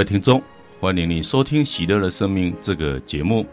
[0.00, 0.42] 各位听众，
[0.80, 3.44] 欢迎你收听《喜乐的生命》这个节目。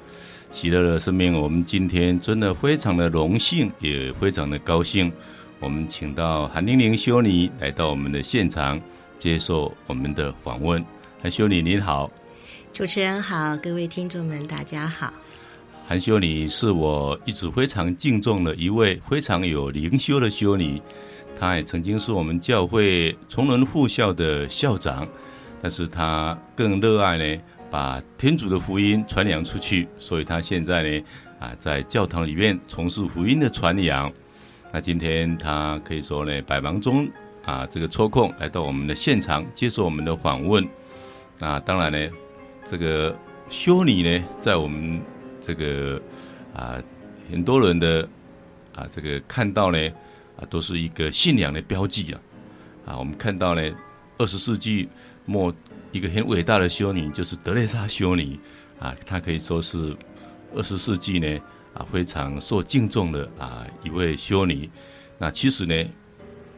[0.49, 5.11] 喜乐的生命，我们今天真的非常的荣幸，也非常的高兴，
[5.59, 8.79] 我们请到韩玲玲修女来到我们的现场，
[9.19, 10.81] 接受我们的访问。
[11.21, 12.09] 韩修女您好，
[12.71, 15.11] 主持人好，各位听众们大家好。
[15.85, 20.81] 韩修女是我一直非常敬重的一位非常有灵修的修女，
[21.37, 25.05] 她也曾经是我们教会崇仁副校的校长。
[25.59, 31.03] 但是他更热爱呢，把天主的福音传扬出去，所以他现在呢，
[31.39, 34.11] 啊，在教堂里面从事福音的传扬。
[34.71, 37.09] 那今天他可以说呢，百忙中
[37.43, 40.67] 啊，这个抽空来到我们的现场接受我们的访问。
[41.39, 42.09] 那当然呢，
[42.65, 43.17] 这个
[43.49, 45.01] 修女呢，在我们
[45.41, 45.99] 这个
[46.53, 46.77] 啊
[47.31, 48.07] 很多人的
[48.75, 49.79] 啊这个看到呢，
[50.39, 52.19] 啊都是一个信仰的标记啊。
[52.85, 53.61] 啊，我们看到呢，
[54.19, 54.87] 二十世纪。
[55.27, 55.53] 莫
[55.91, 58.39] 一个很伟大的修女就是德蕾莎修女
[58.79, 59.93] 啊，她可以说是
[60.55, 61.39] 二十世纪呢
[61.73, 64.69] 啊非常受敬重的啊一位修女。
[65.17, 65.75] 那其实呢，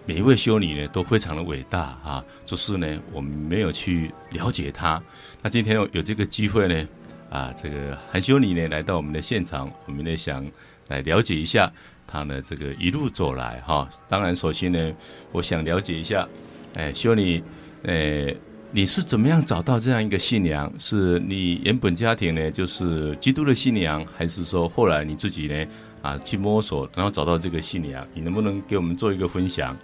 [0.06, 5.02] 每一位修女呢都非常的伟大啊，只是呢我们没有去了解她。
[5.42, 6.88] 那今天有这个机会呢
[7.32, 10.46] 啊，这个韩修女呢来到我们的现场，我们呢想
[10.90, 11.72] 来了解一下
[12.06, 14.94] 她呢这个一路走来哈、当然，首先呢，
[15.32, 16.28] 我想了解一下，
[16.76, 17.42] 哎，修女，
[17.84, 18.36] 哎。
[18.72, 20.72] 你是怎么样找到这样一个信仰？
[20.78, 25.66] 是你原本家庭呢，就是基督的信仰，还是说后来你自己呢，
[26.04, 28.08] 啊，去摸索，然后找到这个信仰？
[28.14, 29.76] 你能不能给我们做一个分享？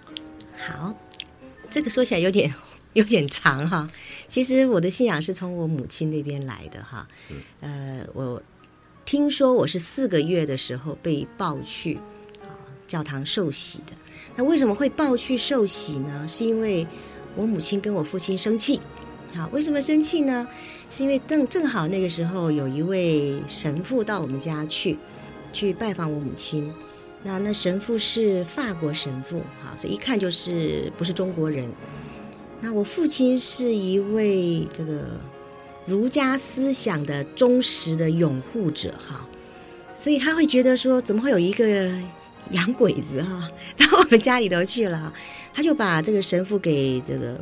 [0.56, 0.94] 好，
[1.68, 2.54] 这个说起来有点
[2.92, 3.90] 有点长哈。
[4.28, 7.08] 其实我的信仰是从我母亲那边来的哈。
[7.58, 8.40] 呃，我
[9.04, 11.96] 听说我是四个月的时候被抱去
[12.44, 12.54] 啊
[12.86, 13.94] 教堂受洗的。
[14.36, 16.24] 那为什么会抱去受洗呢？
[16.28, 16.86] 是因为。
[17.36, 18.80] 我母亲跟我父亲生气，
[19.36, 20.48] 好，为什么生气呢？
[20.88, 24.96] 是因为正正好那个时候有一位神父到我们家去，
[25.52, 26.72] 去拜访我母亲。
[27.22, 31.70] 那那神父是法国神父，好，所以一看就是不是中国人。
[32.60, 35.02] 那我父亲是一位这个
[35.84, 39.28] 儒家思想的忠实的拥护者，哈，
[39.92, 41.92] 所以他会觉得说，怎么会有一个
[42.50, 45.12] 洋鬼子哈到我们家里头去了？
[45.52, 47.40] 他就把这个神父给这个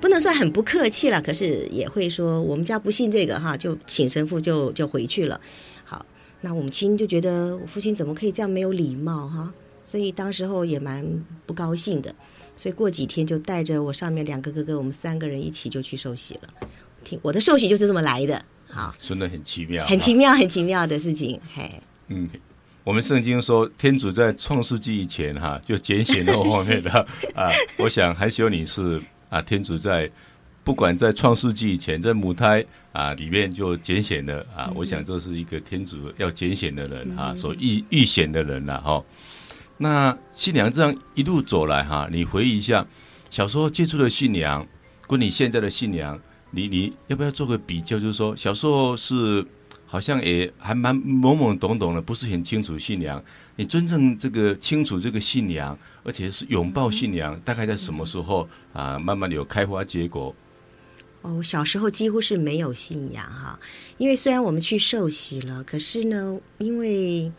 [0.00, 5.40] 不能算很不客气了，可是也会说我们家不信这个哈，就请神父就就回去了。
[5.84, 6.04] 好，
[6.40, 12.14] 那我母亲就觉得我父亲怎么可以这样没有礼貌哈，所以当时候也蛮不高兴的。
[12.54, 16.40] 所以过几天就带着我上面两个哥哥，我们三个人一起就去受洗了。
[17.02, 18.44] 听我的受洗就是这么来的。
[18.68, 21.40] 好，真的很奇妙，很奇妙，很奇妙的事情。
[21.54, 22.28] 嘿，嗯。
[22.84, 26.90] 我们圣经说，天主在创世纪以前哈、啊，就拣选了后面的
[27.32, 27.46] 啊。
[27.78, 29.00] 我想韩修你是
[29.30, 30.10] 啊，天主在
[30.64, 34.68] 不管在创世纪以前，在母胎啊里面就拣选了啊。
[34.74, 39.04] 我想这是一个天主要拣选的人哈、啊，所预预选的人了、啊、哈。
[39.78, 42.84] 那新娘这样一路走来哈、啊，你回忆一下
[43.30, 44.66] 小时候接触的新娘，
[45.06, 46.18] 跟你现在的新娘，
[46.50, 47.96] 你你要不要做个比较？
[47.96, 49.46] 就是说小时候是。
[49.92, 53.22] 好像也还蛮懵懵懂懂的，不是很清楚信仰。
[53.56, 58.98] 你真正这个清楚这个信仰，而且是拥抱信仰，大概在什么时候啊？
[58.98, 60.34] 慢慢的有开花结果。
[61.20, 63.60] 哦，小时候几乎是没有信仰哈，
[63.98, 67.30] 因为虽然我们去受洗了，可是呢，因为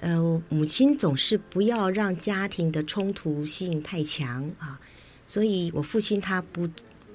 [0.00, 4.80] 呃母亲总是不要让家庭的冲突性太强啊，
[5.26, 6.66] 所以我父亲他不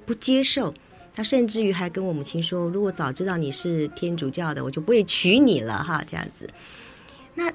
[0.05, 0.71] 不接受。
[1.17, 6.47] 他甚至于还跟我母亲说：“如果早知道你是天主教的，我就不会娶你了。”哈，这样子。
[7.33, 7.51] 那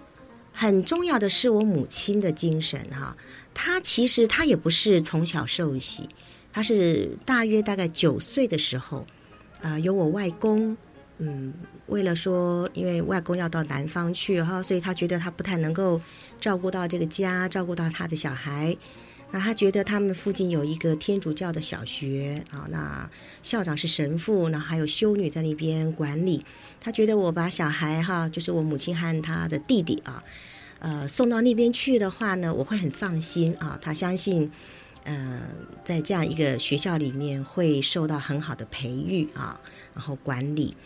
[0.53, 3.17] 很重要的是我母亲的精神哈，
[3.55, 6.09] 她其实她也不是从小受洗，
[6.53, 9.07] 她是大约大概九岁的时候，
[9.61, 10.77] 啊、呃，有我外公，
[11.19, 11.55] 嗯，
[11.87, 16.01] 为了说，因为外公要到南方去哈，所以他觉得他不太能够
[16.41, 18.77] 照顾到这个家，照顾到他的小孩。
[19.35, 23.11] 那他觉得他们附近有一个天主教的小学啊，那
[23.43, 26.45] 校长是神父，那还有修女在那边管理。
[26.79, 30.23] 他觉得我把小孩哈，就是我母亲和他的弟弟啊，
[30.81, 33.79] 呃，送到那边去的话呢，我会很放心啊。
[33.81, 34.53] 他相信，
[35.05, 35.41] 呃，
[35.83, 39.59] 在这样一个学校里面会受到很好的培育啊，
[39.95, 40.77] 然后管理，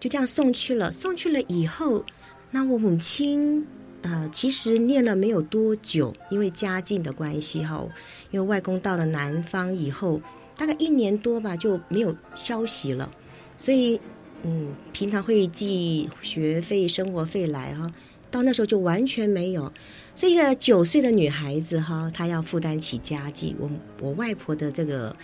[0.00, 0.90] 就这样送去了。
[0.90, 2.06] 送去了以后，
[2.52, 3.66] 那我母亲。
[4.02, 7.86] 呃，其实念了没有多久，因为家境的关系哈，
[8.30, 10.20] 因为外公到了南方以后，
[10.56, 13.10] 大概一年多吧，就没有消息了，
[13.58, 14.00] 所以
[14.42, 17.92] 嗯，平常会寄学费、生活费来哈，
[18.30, 19.70] 到那时候就完全没有，
[20.14, 23.70] 所以一个九岁的女孩子哈，她要负担起家计，我
[24.00, 25.14] 我外婆的这个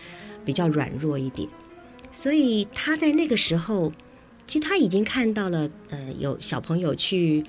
[0.44, 1.48] 比较软弱一点，
[2.12, 3.90] 所以她在那个时候，
[4.44, 7.42] 其实她已经看到了，呃，有小朋友去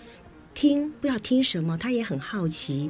[0.60, 2.90] 听，不知道听什么，他也很好奇。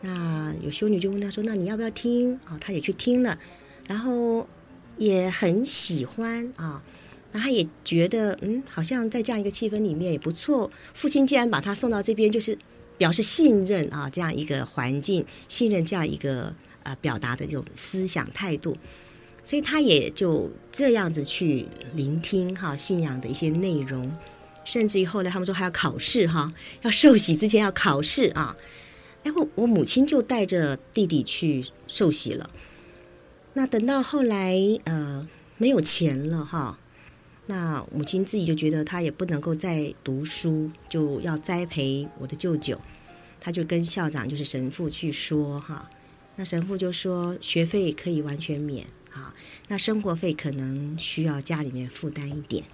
[0.00, 3.38] 那有修女就问他说：“那你要不要听？”啊、哦，他也去听了，
[3.86, 4.48] 然后
[4.96, 6.82] 也很喜欢啊。
[7.30, 10.70] 那、他也觉得，嗯，好像在这样一个气氛里面也不错。
[10.94, 12.56] 父亲既然把他送到这边，就是
[12.96, 16.54] 表示信任啊，这样一个环境，信任这样一个
[16.84, 18.74] 呃表达的这种思想态度，
[19.42, 24.10] 所以他也就这样子去聆听哈、信仰的一些内容，
[24.64, 26.52] 甚至于后来他们说还要考试哈、
[26.82, 28.56] 要受洗之前要考试啊。
[29.22, 32.50] 哎，我我母亲就带着弟弟去受洗了。
[33.54, 35.28] 那等到后来，呃，
[35.58, 36.78] 没有钱了哈，
[37.46, 42.80] 那母亲自己就觉得她也不能够再读书，就要栽培我的舅舅。
[43.40, 45.90] 他就跟校长，就是神父去说哈。
[46.36, 49.34] 那神父就说学费可以完全免啊，
[49.68, 52.64] 那生活费可能需要家里面负担一点。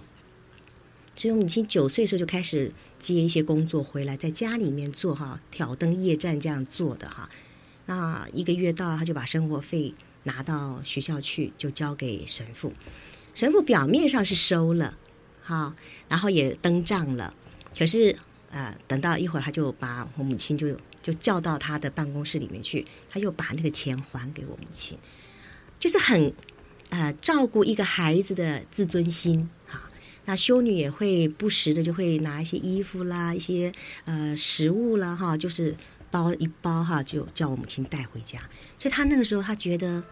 [1.21, 7.29] 所以我母亲九岁的时候就开始接一些工作回来，在家里面做哈，挑灯夜战这样做的哈。
[7.85, 12.73] 那一个月到，他就把生活费拿到学校去，就交给神父。
[13.35, 14.97] 神父表面上是收了，
[15.43, 15.75] 哈，
[16.09, 17.31] 然后也登账了。
[17.77, 18.15] 可是
[18.49, 24.97] 呃，等到一会儿，他就把我母亲就就叫到他的办公室里面去，他又把那个钱还给我母亲，
[25.77, 26.33] 就是很
[26.89, 29.47] 呃照顾一个孩子的自尊心。
[30.25, 33.71] 那修女也会不时的就会拿一些衣服啦，一些
[34.05, 35.75] 呃食物啦，哈，就是
[36.11, 38.39] 包一包哈，就叫我母亲带回家。
[38.77, 40.03] 所以她那个时候，她觉得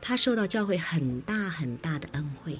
[0.00, 2.58] 她受到教会很大很大的恩惠。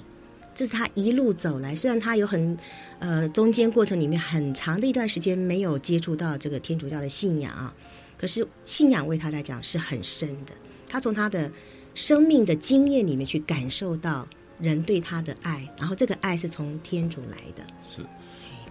[0.55, 2.57] 这是她一路走来，虽然她有很
[2.99, 7.75] 呃中间过程里面很长的一段时间没有接触到这个天主教的信仰啊，
[8.17, 10.53] 可是信仰为她来讲是很深的。
[10.87, 11.51] 她从她的
[11.93, 14.25] 生命的经验里面去感受到。
[14.59, 17.63] 人对他的爱，然后这个爱是从天主来的。
[17.83, 18.01] 是，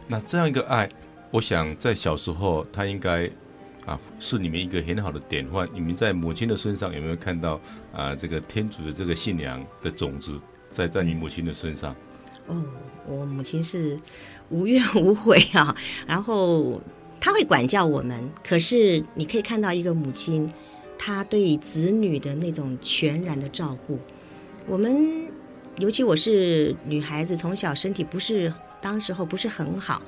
[0.06, 0.88] 那这样一个爱，
[1.30, 3.28] 我想在小时候他应该
[3.84, 5.68] 啊是你们一个很好的典范。
[5.74, 7.60] 你们在母亲的身上有没有看到
[7.92, 10.38] 啊这个天主的这个信仰的种子
[10.70, 11.94] 在在你母亲的身上？
[12.46, 12.64] 哦，
[13.06, 13.98] 我母亲是
[14.48, 15.76] 无怨无悔啊，
[16.06, 16.80] 然后
[17.20, 20.50] 她会管教我们，可是你可以看到一个母亲，
[20.96, 23.98] 她对子女的那种全然的照顾，
[24.66, 25.30] 我们。
[25.78, 30.02] 尤其我是女孩子，从小身体不是当时候不是很好，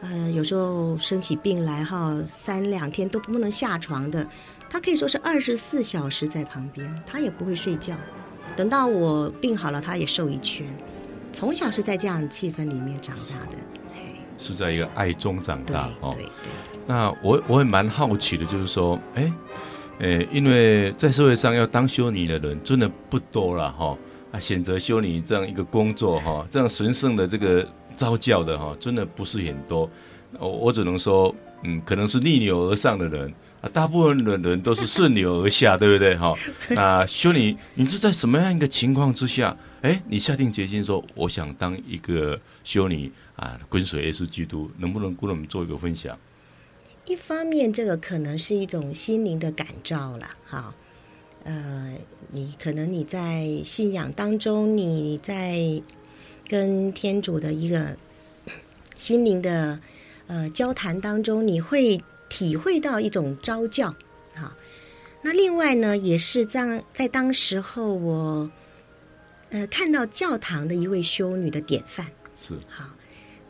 [0.00, 4.26] 呃，有时候生起病来哈，三两天都不能下床的。
[4.70, 7.96] 她可以说是二十四小时在旁边，她也不会睡觉。
[8.56, 10.64] 等到我病好了，她也瘦一圈。
[11.32, 13.58] 从小是在这样气氛里面长大的，
[14.38, 16.14] 是在一个爱中长大哦。
[16.16, 16.26] 对。
[16.86, 19.32] 那我我也蛮好奇的，就是说，哎，
[19.98, 23.98] 诶，因为在社会上要当修女的人真的不多了哈。
[24.34, 27.64] 啊，选择修女这样一个工作哈，这样神圣的这个
[27.94, 29.88] 召教的哈，真的不是很多。
[30.40, 36.34] 我我只能说，嗯，可能是逆流而上的人啊，大部分的人都是顺流而下，对不对哈？
[36.74, 46.18] 那修女，你是在什么样一个情况之下，哎，你下定决心说，我想当一个修女啊，跟随耶稣基督，能不能跟我们做一个分享？
[47.06, 50.74] 一方面，这个可能是一种心灵的感召了，哈。
[51.46, 51.94] 呃，
[52.34, 55.80] 你可能你在信仰当中，你在
[56.48, 57.96] 跟天主的一个
[58.96, 59.78] 心灵的
[60.26, 63.94] 呃交谈当中，你会体会到一种召教
[64.34, 64.56] 啊。
[65.22, 68.50] 那另外呢，也是在在当时候我
[69.50, 72.96] 呃看到教堂的一位修女的典范是好，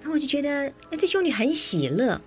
[0.02, 2.20] 那我就觉得哎，这修女很喜乐。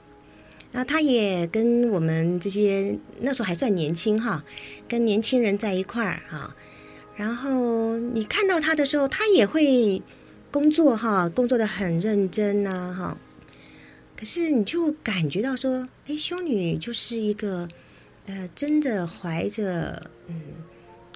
[0.71, 4.43] 那他也跟我们这些那时候还算年轻哈，
[4.87, 6.55] 跟年轻人在一块儿哈。
[7.15, 10.01] 然后你看到他的时候，他也会
[10.51, 13.17] 工作哈，工作的很认真呐哈。
[14.15, 17.67] 可是你就感觉到说，哎，修女就是一个
[18.27, 20.41] 呃，真的怀着嗯，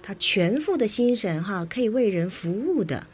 [0.01, 3.05] 她全副的心神哈，可以为人服务的。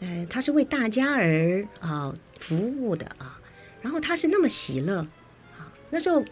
[0.00, 3.40] 呃，她是为大家而啊服务的啊。
[3.80, 5.06] 然后她是那么喜乐。
[5.92, 6.24] 那时候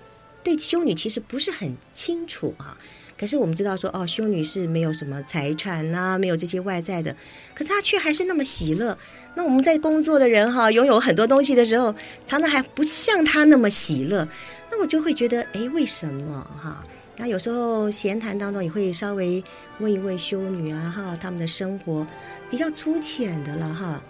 [0.42, 2.78] 对修女其实不是很清楚啊，
[3.18, 7.14] 可是我们知道说哦，修女是没有什么财产啊，没有这些外在的，
[7.54, 8.96] 可是她却还是那么喜乐。
[9.36, 14.26] 那我们在工作的人哈，拥有很多东西的时候，常常还不像她那么喜乐。
[14.70, 16.82] 那我就会觉得，哎，为什么哈？
[17.18, 19.44] 那有时候闲谈当中也会稍微
[19.78, 22.06] 问一问修女啊哈，他们的生活
[22.48, 24.02] 比较粗浅的了哈。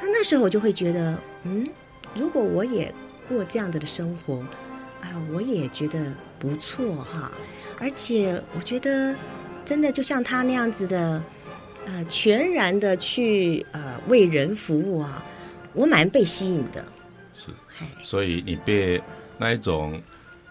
[0.00, 1.66] 那那时候我就会觉得，嗯，
[2.14, 2.94] 如果我也
[3.28, 4.40] 过这样子的生活。
[5.00, 7.30] 啊，我也觉得不错哈，
[7.78, 9.16] 而且我觉得
[9.64, 11.22] 真的就像他那样子的，
[11.86, 15.24] 呃全然的去呃为人服务啊，
[15.72, 16.84] 我蛮被吸引的。
[17.34, 17.50] 是，
[18.02, 19.00] 所以你被
[19.38, 20.00] 那一种，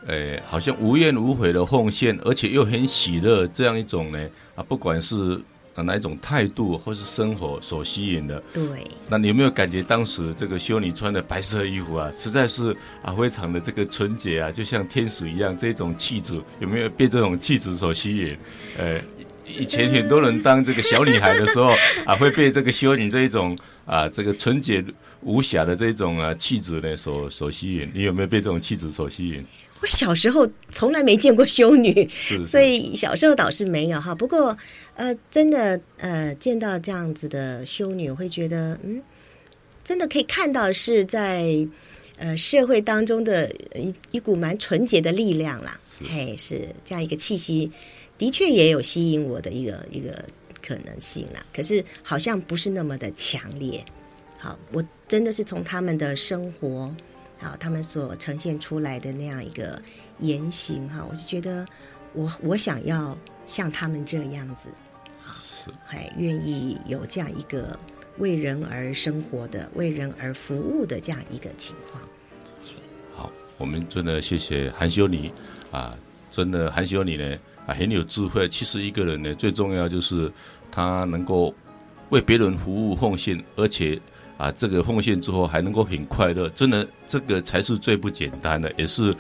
[0.05, 5.41] 呃，好像无怨无悔的奉献，而且又很喜乐这样一种呢啊，不管是。
[5.81, 8.41] 哪一种态度或是生活所吸引的？
[8.53, 8.63] 对。
[9.09, 18.37] 那你有没有感觉当时这个修女穿的白色衣服啊，实在是啊非常的这个纯洁啊，就像天使一样，这种气质有没有被这种气质所吸引？
[18.77, 18.99] 呃，
[19.45, 21.71] 以前很多人当这个小女孩的时候
[22.05, 24.83] 啊，会被这个修女这一种啊这个纯洁
[25.21, 27.89] 无瑕的这种啊气质呢所所吸引。
[27.93, 29.45] 你有没有被这种气质所吸引？
[29.79, 32.09] 我小时候从来没见过修女，
[32.45, 34.15] 所以小时候倒是没有哈。
[34.15, 34.57] 不过，
[34.95, 39.03] 呃，真的呃，见到这样子的修女，我会觉得，嗯，
[39.83, 41.67] 真的可以看到是在
[42.17, 45.79] 呃社会当中的一一股蛮纯洁的力量啦。
[46.09, 47.71] 嘿，是这样一个气息，
[48.17, 50.25] 的确也有吸引我的一个一个
[50.65, 51.45] 可能性啦。
[51.53, 53.85] 可是好像不是那么的强烈。
[54.39, 56.95] 好，我真的是从他们的生活。
[57.39, 59.79] 好，他们所呈现出来的那样一个
[60.17, 61.63] 言行哈，我就觉得
[62.13, 63.15] 我我想要
[63.45, 64.69] 像他们这样子，
[65.23, 67.79] 是还愿意有这样一个
[68.17, 72.01] 为人而生活的、为人而服务的这样一个情况。
[73.15, 75.31] 好，我们真的谢谢韩修女
[75.71, 75.95] 啊，
[76.31, 78.49] 真的韩修女呢啊很有智慧。
[78.49, 80.31] 其实一个人呢最重要就是
[80.71, 81.53] 他能够
[82.09, 84.01] 为别人服务奉献，而且。
[84.37, 89.11] 啊，这个奉献之后还能够很快乐，真的，这个才是最不简单的，也是，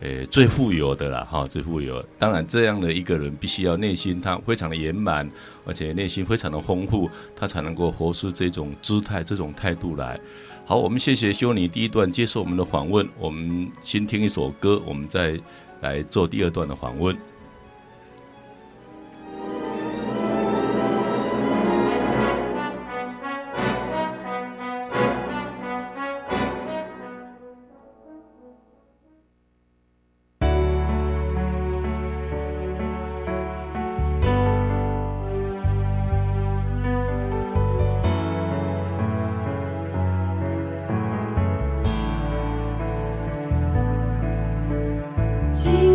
[0.00, 2.04] 呃，最富有的了哈，最富有。
[2.18, 5.28] 当然，这样的一个人必须要内心他非常的圆满，
[5.64, 10.20] 而且内心非常的丰富，他才能够活出这种姿态、这种态度来。
[10.66, 15.40] 好，我们谢谢修女第一段接受我们的访问，我们先听一首歌，我们再
[15.80, 17.16] 来做第二段的访问。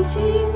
[0.04, 0.51] 静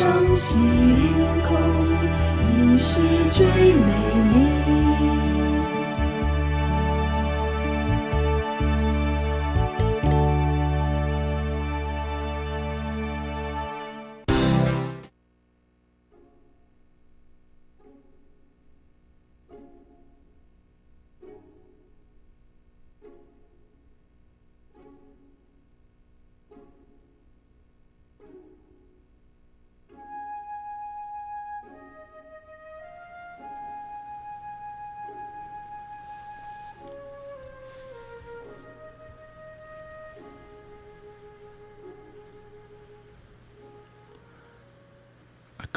[0.00, 0.58] 上星
[1.46, 1.58] 空
[2.48, 2.98] 你是
[3.30, 3.92] 最美
[4.32, 4.79] 丽。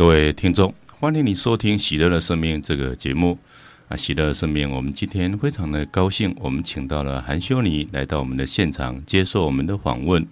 [0.04, 3.40] 各位听众，欢迎你收听《喜乐的生命》这个节目
[3.88, 3.96] 啊！
[3.96, 10.28] 喜乐的生命，我们今天非常的高兴，我们请到了韩修尼来到我们的现场，接受我们的访问。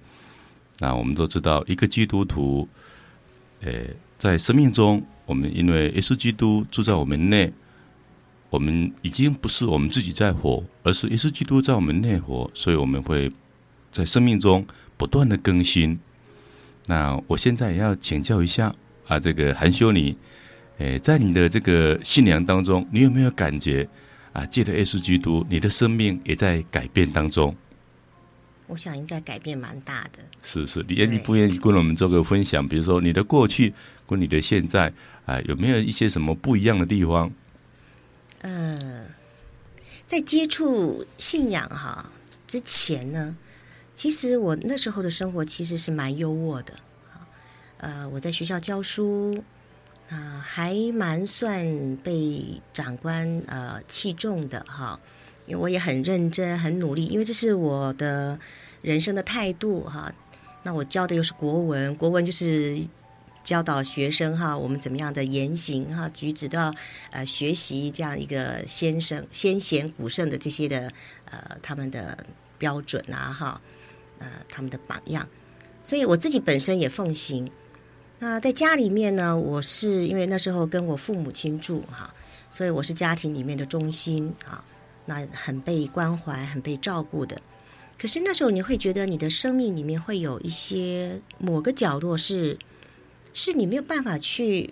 [0.80, 2.68] 那我们都知道，一个基督徒，
[3.62, 7.50] 诶，在生命中，我们因为耶稣基督住在我们内，
[8.50, 13.30] 我们已经不是我们自己在活，而是耶稣基督在我们内活，所以我们会
[13.90, 15.98] 在生命中不断的更新。
[16.88, 18.76] 那我现在也要请教一下。
[19.12, 20.16] 啊，这个韩修女，
[20.78, 23.86] 诶，在你的这个信仰当中，你有没有感觉
[24.32, 24.46] 啊？
[24.46, 27.54] 借着耶稣基督，你的生命也在改变当中。
[28.68, 30.24] 我想应该改变蛮大的。
[30.44, 32.66] 是是，你愿意不愿意跟我们做个分享？
[32.66, 33.74] 比如说你的过去
[34.08, 34.94] 跟你的现在
[35.26, 37.30] 啊，有没有一些什么不一样的地方？
[38.44, 39.06] 嗯、呃，
[40.06, 42.10] 在接触信仰哈
[42.48, 43.36] 之前呢，
[43.94, 46.72] 其实我那时候的生活其实是蛮优渥的。
[47.82, 49.44] 呃，我在学校教书，
[50.08, 55.00] 啊、还蛮算被长官呃器重的哈，
[55.48, 58.40] 因为我也很认真、很努力，因为这是我的
[58.84, 60.14] 人生的态度哈。
[60.62, 62.80] 那我教的又是国文，国文就是
[63.44, 66.72] 教导学生哈，我们怎么样的言行哈、举止都要
[67.10, 70.94] 呃学习这样一个先生先贤古圣的这些的
[71.26, 72.16] 呃他们的
[72.60, 73.62] 标准啊哈，
[74.20, 75.28] 呃他们的榜样，
[75.84, 77.52] 所以我自己本身也奉行。
[78.24, 82.14] 那在家里面呢，我是因为那时候跟我父母亲住哈，
[82.52, 84.64] 所以我是家庭里面的中心啊，
[85.08, 87.42] 那很被关怀、很被照顾的。
[87.98, 92.60] 可是那时候你会觉得你的生命里面会有一些某个角落是，
[93.34, 94.72] 是你没有办法去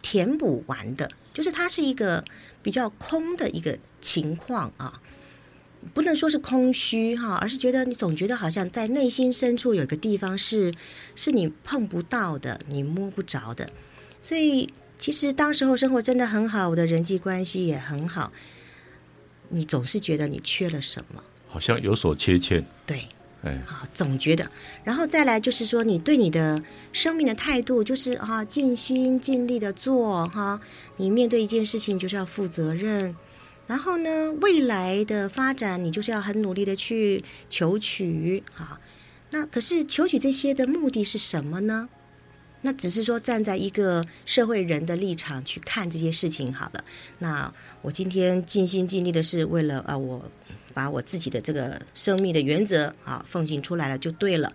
[0.00, 2.24] 填补完的，就是它是一个
[2.62, 5.02] 比较空的一个情况啊。
[5.94, 10.74] 不能说是空虚哈，而是觉得你总觉得好像在内心深处有一个地方是
[11.14, 13.68] 是你碰不到的，你摸不着的。
[14.20, 18.32] 所以其实当时候生活真的很好，我的人际关系也很好。
[19.48, 22.64] 你总是觉得你缺了什么，好像有所缺欠。
[22.84, 23.06] 对，
[23.42, 24.50] 哎，好，总觉得。
[24.82, 26.60] 然后再来就是说，你对你的
[26.92, 30.60] 生命的态度就是啊，尽心尽力的做哈。
[30.96, 33.14] 你面对一件事情就是要负责任。
[33.66, 38.80] 然后呢，未来的发展你就是要很努力的去求取啊。
[39.30, 41.88] 那可是求取这些的目的是什么呢？
[42.62, 46.84] 那只是说站在一个社会人的立场去看这些事情好了。
[47.18, 47.52] 那
[47.82, 50.24] 我今天尽心尽力的是为了啊，我
[50.72, 54.52] 把我自己的这个生命的原则啊奉献出来了就对了。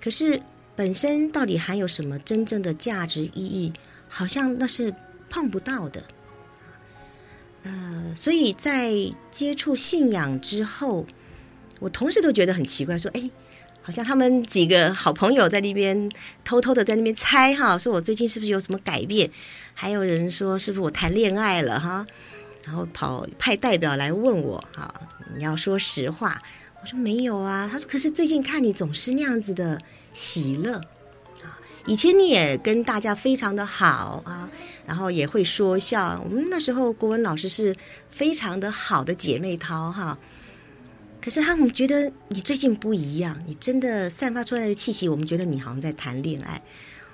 [0.00, 0.40] 可是
[0.76, 3.72] 本身到底含有什么真正的价值意义？
[4.08, 4.94] 好像那是
[5.28, 6.04] 碰不到的。
[7.62, 8.90] 呃，所以在
[9.30, 11.06] 接触信仰之后，
[11.78, 13.30] 我同事都觉得很奇怪，说：“哎，
[13.82, 16.10] 好像他们几个好朋友在那边
[16.42, 19.30] 偷偷的在那边猜哈，说我最近是不是有什么改变？
[19.74, 22.06] 还有人说是不是我谈恋爱了哈？
[22.64, 24.94] 然后跑派代表来问我哈，
[25.36, 26.40] 你要说实话。
[26.80, 27.68] 我说没有啊。
[27.70, 29.78] 他说可是最近看你总是那样子的
[30.12, 30.80] 喜乐。”
[31.90, 34.48] 以前你也跟大家非常的好啊，
[34.86, 36.20] 然后也会说笑。
[36.22, 37.74] 我们那时候国文老师是
[38.08, 40.16] 非常的好的姐妹淘哈。
[41.20, 46.62] 可是他们觉得你最近不一样，你真的散发出来的气息，我们觉得你好像在谈恋爱。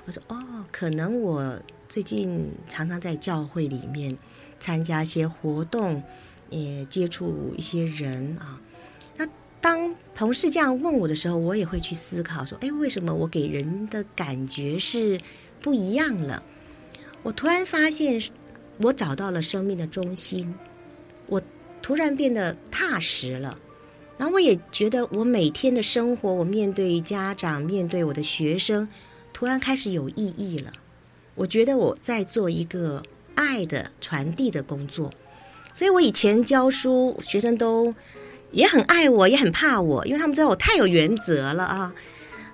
[0.05, 0.37] 我说哦，
[0.71, 1.59] 可能我
[1.89, 4.15] 最近常常在教会里面
[4.61, 6.03] 参加一些活动，
[6.51, 8.61] 也接触一些人啊。
[9.61, 15.21] 当同事这样问我的时候，我也会去思考说，哎，为什么我给人的感觉是
[15.61, 16.42] 不一样了？
[17.23, 18.23] 我突然发现，
[18.79, 20.55] 我找到了生命的中心，
[21.27, 21.42] 我
[21.83, 23.59] 突然变得踏实了。
[24.16, 28.88] 然后我也觉得，我每天的生活，我面对家长，面对我的学生，
[29.33, 30.73] 突然开始有意义了。
[31.35, 33.03] 我觉得我在做一个
[33.35, 35.12] 爱的传递的工作，
[35.75, 37.95] 所以我以前教书，学生都
[38.51, 41.95] 也很爱我，也很怕我，因为他们知道我太有原则了啊。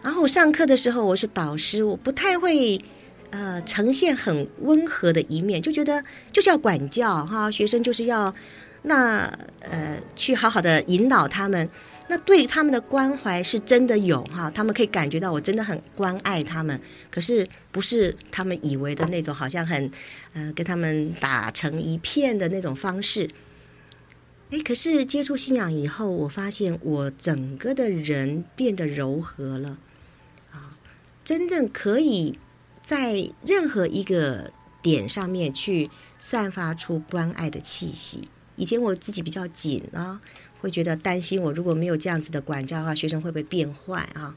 [0.02, 2.80] 然后我上课的时候，我是导师，我不太会
[3.30, 6.02] 呃呈现很温和的一面，就觉得
[6.32, 8.34] 就是要管教哈，学生就是要。
[8.84, 11.68] 那呃，去好好的引导他们，
[12.08, 19.88] 那对他们的关怀是真的有哈，他们可以感觉到我真的很关爱他们，可是不是他们以为的那种，好像很
[20.32, 23.30] 呃跟他们打成一片的那种方式。
[24.52, 29.78] 哎，可是接触信仰以后，我发现我整个的人变得柔和了
[30.50, 30.76] 啊，
[31.24, 32.38] 真正可以
[32.82, 35.88] 在任何一个点上面去
[36.18, 38.28] 散发出关爱的气息。
[38.56, 40.20] 以前我自己比较紧啊，
[40.60, 44.36] 会觉得担心我如果没有这样子的管教的话，学生会不会变坏啊？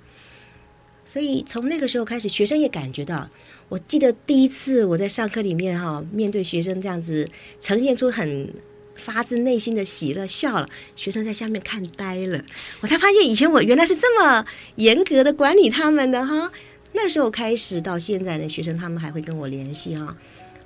[1.04, 3.30] 所以从那个时候开始，学生也感觉到。
[3.68, 8.54] 我记得第一次我在上课里面哈，面对学生这样子呈现出很
[8.96, 12.44] 发自内心的喜乐，笑了，学生在下面看呆了。
[12.82, 16.52] 我才发现以前我原来是这么严格的管理他们的哈。
[16.94, 20.16] 那时候开始到现在的学生，他们还会跟我联系哈。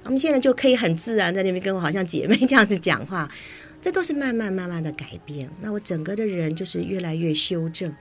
[0.04, 3.30] 我们现在就可以很自然在那边跟我好像姐妹这样子讲话，
[3.82, 5.50] 这都是慢慢慢慢的改变。
[5.60, 7.94] 那我整个的人就是越来越修正，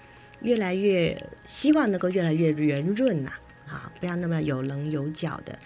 [0.42, 3.32] 越来越希望能够越来越圆润呐，
[3.66, 5.58] 啊，不要那么有棱有角的。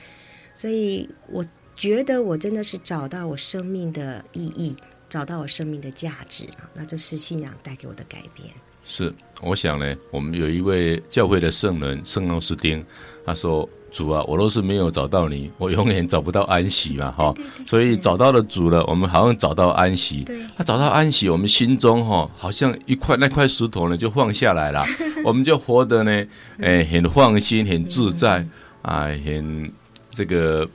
[0.55, 1.45] 所以我
[1.83, 4.77] 觉得我真的是找到我生命的意义，
[5.09, 6.71] 找到我生命的价值啊。
[6.77, 8.49] 那这是信仰带给我的改变。
[8.85, 12.87] 是，我想呢，我们有一位教会的圣人圣奥斯丁，
[13.27, 13.69] 他说。
[13.95, 17.35] 主啊，我若是没有找到你，我永远找不到安息嘛，哈。
[17.67, 20.25] 所以找到了主了，我们好像找到安息。
[20.57, 24.83] 他找到安息，我们心中哈，好像一块那块石头呢就放下来了，
[25.27, 26.27] 我们就活得呢，
[26.61, 28.47] 哎，很放心，很自在
[28.81, 29.71] 啊，很
[30.09, 30.67] 这个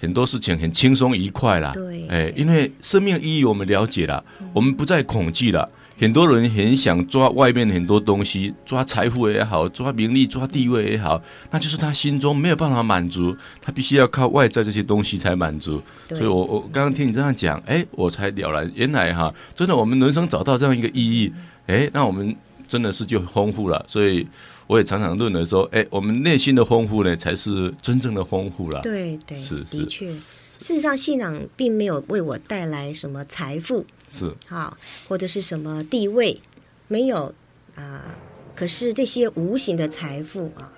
[0.00, 1.72] 很多事情很轻松愉快啦。
[1.72, 5.68] 对，哎，因为生命意义我们了解了，我们不再恐惧了。
[6.00, 15.82] 很多人很想抓外面很多东西，抓财富也好，抓名利、抓地位也好，那就是他心中没有办法满足，他必须要靠外在这些东西才满足。
[16.06, 21.32] 所以我我刚刚听你这样讲，哎，我才了然，原来哈，真的我们人生找到这样一个意义，
[21.66, 22.36] 哎，那我们
[22.68, 23.84] 真的是就丰富了。
[23.88, 24.26] 所以
[24.66, 28.80] 我也常常论的说，哎，我们内心的丰富呢，才是真正的丰富了。
[28.82, 33.84] 对对，是是，的确，事实上信仰并没有为我带来什么财富。
[34.12, 34.76] 是好，
[35.08, 36.40] 或者是什么地位，
[36.86, 37.34] 没有
[37.74, 38.14] 啊、呃。
[38.54, 40.72] 可是这些无形的财富啊，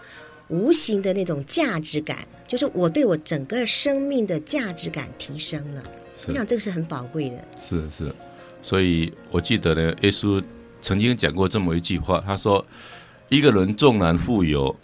[0.48, 5.82] 无形的那种价值感，就是我对我整个生命的价值感提升了。
[6.26, 7.36] 我想这个是很宝贵的。
[7.58, 8.14] 是是，
[8.60, 10.42] 所以我记得呢，耶稣
[10.80, 12.64] 曾经讲过这么一句话，他说
[13.28, 14.74] ：“一个人纵然富有，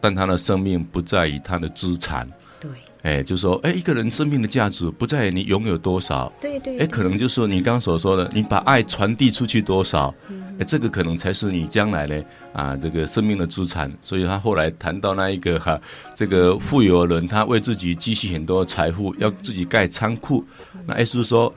[0.00, 2.28] 但他的生命不在于他的资产。”
[2.60, 2.70] 对
[3.02, 10.14] 哎，就是说，哎，一个人生命的价值不在于你拥有多少，对对，哎，可能就是说你刚刚所说的，你把爱传递出去多少，
[10.58, 13.90] 哎，这个可能才是你将来呢啊，这个生命的资产。
[14.02, 15.80] 所以他后来谈到那一个哈，
[16.14, 20.44] 这个富有的人，他为自己积蓄很多财富，要自己盖仓库，
[20.86, 21.52] 那耶稣说。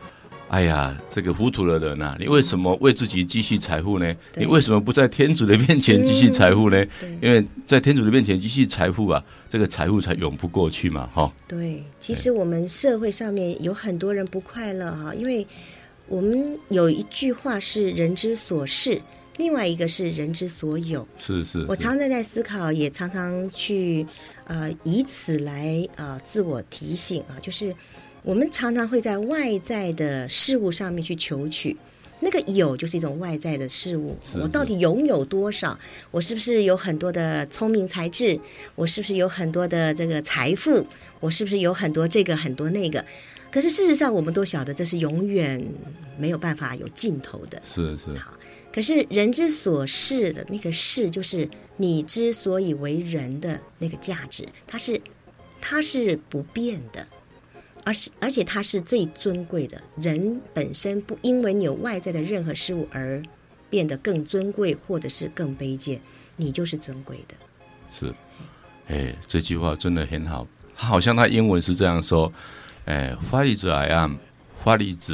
[0.54, 4.16] 哎呀，这个糊涂的人呐、啊，你为什么为自己积蓄财富呢？
[4.36, 6.86] 你为什么不在天主的面前积蓄财富呢？
[7.24, 11.34] 因为在天主的面前积蓄财富啊，这个财富才永不过去嘛，哈。
[11.48, 15.48] 对，其实我们社会上面有很多人不快乐哈，因为
[16.08, 19.02] 我们有一句话是“人之所是”，
[19.38, 21.08] 另外一个是“人之所有”。
[21.18, 21.66] 是是，是。
[21.68, 24.06] 我常常在思考，也常常去
[24.46, 27.76] 呃以此来啊、呃、自我提醒啊，就是。
[28.24, 31.76] 我们常常会在外在的事物上面去求取，
[32.22, 34.18] 那个有就是一种外在的事物。
[34.42, 35.78] 我到底拥有多少？
[36.10, 38.40] 我是不是有很多的聪明才智？
[38.76, 40.86] 我是不是有很多的这个财富？
[41.20, 43.04] 我是不是有很多这个很多那个？
[43.52, 45.62] 可是事实上，我们都晓得这是永远
[46.18, 47.62] 没有办法有尽头的。
[47.66, 48.16] 是是。
[48.16, 48.40] 好，
[48.72, 55.00] 可是人之所是的那个是，就是你之所以为人的那个价值，它是
[55.60, 57.06] 它是不变的。
[57.86, 59.82] 而是，而且它是最尊贵的。
[59.98, 63.22] 人本身不因为你有外在的任何事物而
[63.70, 66.00] 变得更尊贵，或者是更卑贱，
[66.38, 67.36] 你就是尊贵的。
[67.90, 68.14] 是，
[68.88, 70.48] 哎，这句话真的很好。
[70.76, 72.32] 他好像他英文是这样说
[72.86, 75.12] ：“哎，What is I am？What is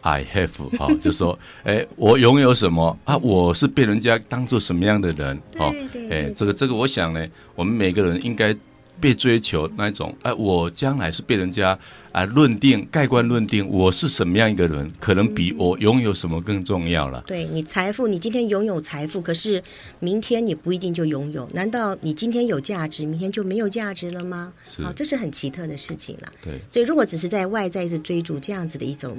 [0.00, 3.16] I have？” 哈、哦， 就说：“哎，我拥有什么啊？
[3.18, 5.72] 我是被人家当做什么样的人？”哦，
[6.10, 8.56] 哎，这个这个，我想呢，我们每个人应该。
[9.00, 11.78] 被追求那一种，哎、啊，我将来是被人家
[12.18, 17.22] 啊论定、盖棺论定，我是什么样一个人，可能比我拥有什么更重要了。
[17.28, 19.62] 对你财富，你今天拥有财富，可是
[20.00, 21.48] 明天你不一定就拥有。
[21.54, 24.52] 难道你今天有价值，明天就没有价值了吗？
[24.82, 26.28] 好，这是很奇特的事情了。
[26.42, 29.16] 对，所以如果只是在外在是追逐这样子的一种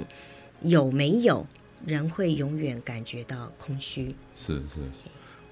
[0.60, 1.46] 有没有，
[1.86, 4.14] 人会永远感觉到空虚。
[4.36, 4.80] 是是。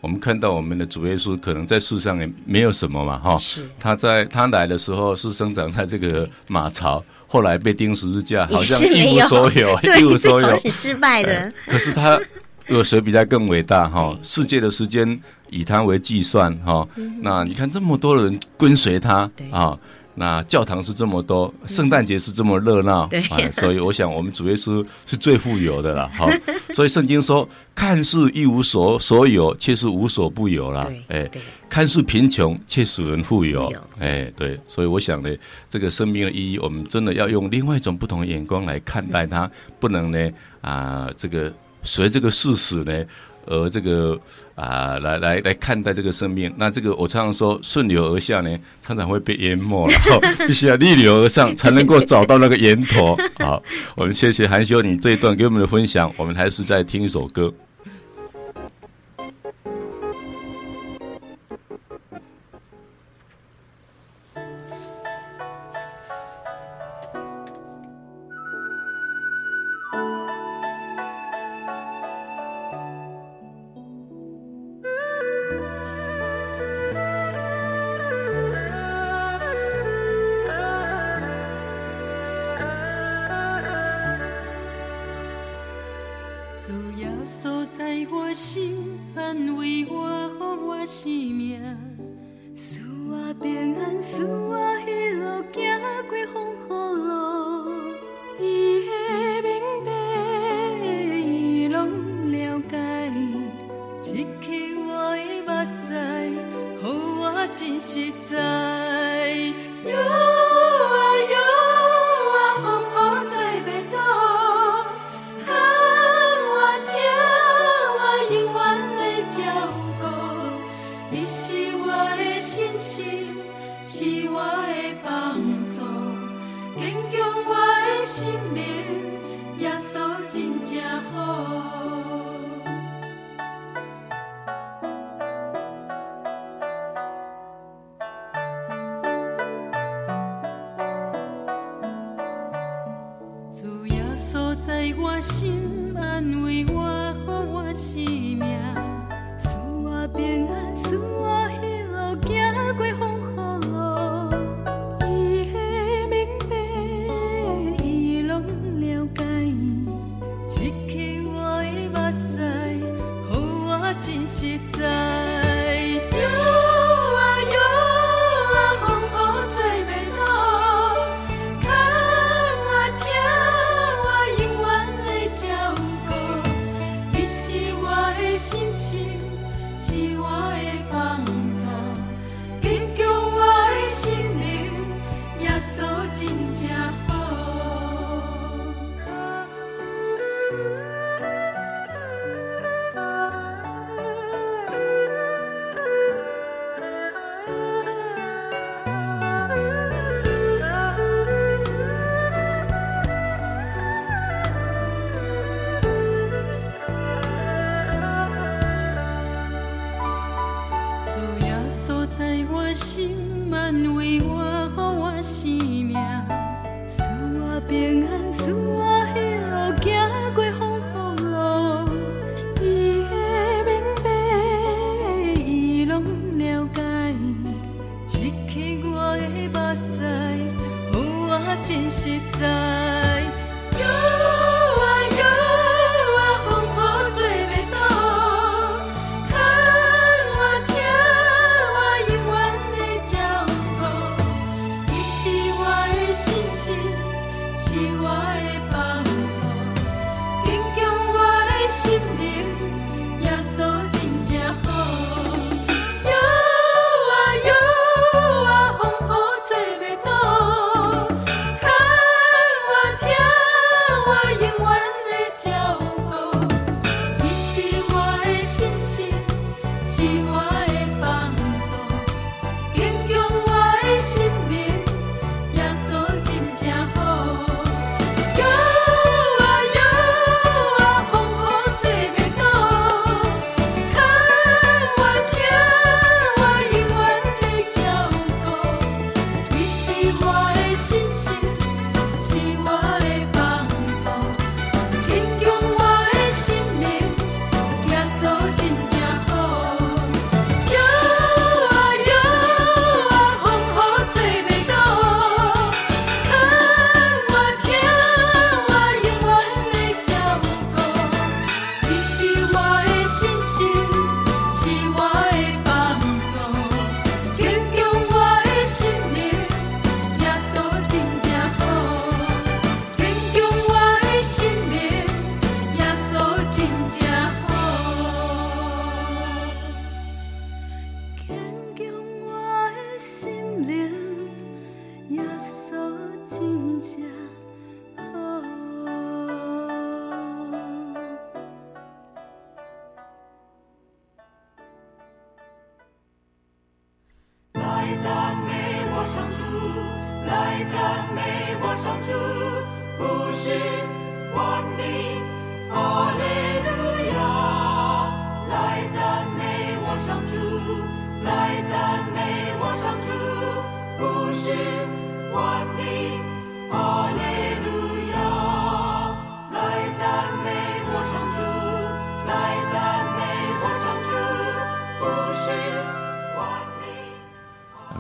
[0.01, 3.37] 我们看到我们的主耶稣可能在世上也没有什么嘛，哈，
[3.81, 11.53] 他在他来的时候是生长在这个马槽，后来被钉十字架，好像一无所有， 一无所有，很失败的。
[11.67, 12.19] 可是他
[12.67, 13.87] 有谁比他更伟大？
[13.87, 16.89] 哈，世界的时间以他为计算，哈，
[17.23, 19.79] 那你看这么多人跟随他，啊。
[20.19, 26.29] 那教堂是这么多，圣诞节是这么热闹，对、嗯，所以我想我们主耶稣是最富有的了， 哈。
[26.75, 31.31] 所以圣经说，看似一无所所有，却是无所不有了，哎，
[31.69, 34.59] 看似贫穷，却使人富有，哎，对。
[34.67, 35.31] 所以我想呢，
[35.71, 40.19] 这个生命的意义，我们真的要用另外一种不同的眼光来看待它，嗯、不能呢
[40.61, 41.53] 啊、呃，这个
[41.85, 43.05] 随这个事实呢。
[43.49, 44.19] 而这个
[44.55, 49.95] 啊，来来来看待这个生命，那这个我常常说顺流而下呢，常常会被淹没了，
[50.47, 53.17] 必须要逆流而上，才能够找到那个源头。
[53.39, 53.63] 好，
[53.97, 57.53] 我们谢谢韩修你这一段给我们的分享，我们还是在听一首歌。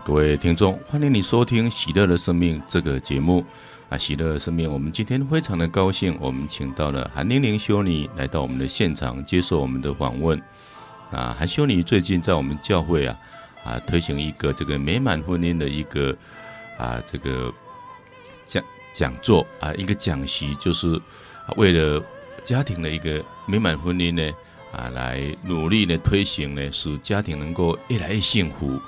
[0.04, 3.44] 各位听众，欢迎你收听《喜乐的生命》这个节目。
[3.88, 10.40] 啊，喜乐的生命，我们今天非常的高兴，我们请到了韩玲玲修女来到我们的现场，接受我们的访问。
[11.11, 13.18] 啊，韩修女最近在我们教会啊
[13.64, 16.14] 啊推行一个这个美满婚姻的一个
[16.76, 17.52] 啊这个
[18.44, 21.00] 讲讲座啊一个讲习，就是
[21.56, 22.02] 为了
[22.44, 24.37] 家庭的一个美满婚姻呢
[24.70, 28.78] 啊来努力的推行呢，使家庭能够越来越幸福。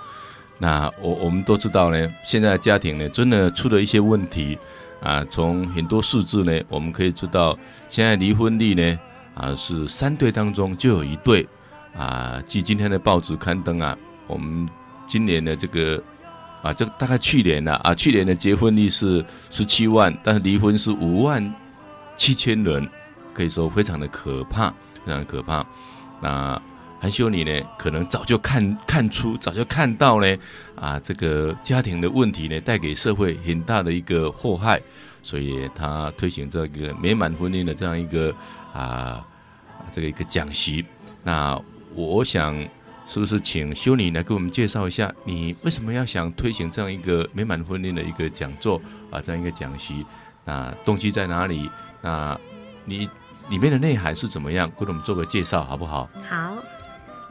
[0.61, 4.57] 那我我们都知道呢，现在家庭呢真的出了一些问题。
[5.03, 8.99] 啊，从很多数字呢，我们可以知道，现在离婚率呢，
[9.35, 11.49] 啊是三对当中就有一对，
[11.97, 13.97] 啊，据今天的报纸刊登啊，
[14.27, 14.69] 我们
[15.07, 16.03] 今年的这个，
[16.61, 21.51] 啊，这大概去年呢，啊，去年的结婚率是十七万，但是离婚是五万
[22.15, 22.87] 七千人，
[23.33, 24.69] 可以说非常的可怕，
[25.07, 25.65] 非常的可怕。
[26.21, 26.61] 那
[27.01, 30.37] 韩修女呢，可能早就看看出，早就看到呢，
[30.77, 34.79] 啊，这个家庭的问题呢，带给社会很大的一个祸害，
[35.23, 38.35] 所以他推行这个美满婚姻的这样一个
[38.75, 39.27] 啊，
[39.91, 40.85] 这个一个讲习。
[41.23, 41.59] 那
[41.95, 42.55] 我想，
[43.07, 48.79] 是不是请修女来给我们介绍一下，你为什么要想推行这样一个美满婚姻的一个讲座
[49.11, 50.05] 啊，这样一个讲习？
[50.45, 51.71] 那动机在哪里？
[52.03, 52.39] 那
[52.85, 53.09] 你
[53.49, 54.71] 里面的内涵是怎么样？
[54.79, 56.07] 给我们做个介绍，好不好？
[56.29, 56.53] 好。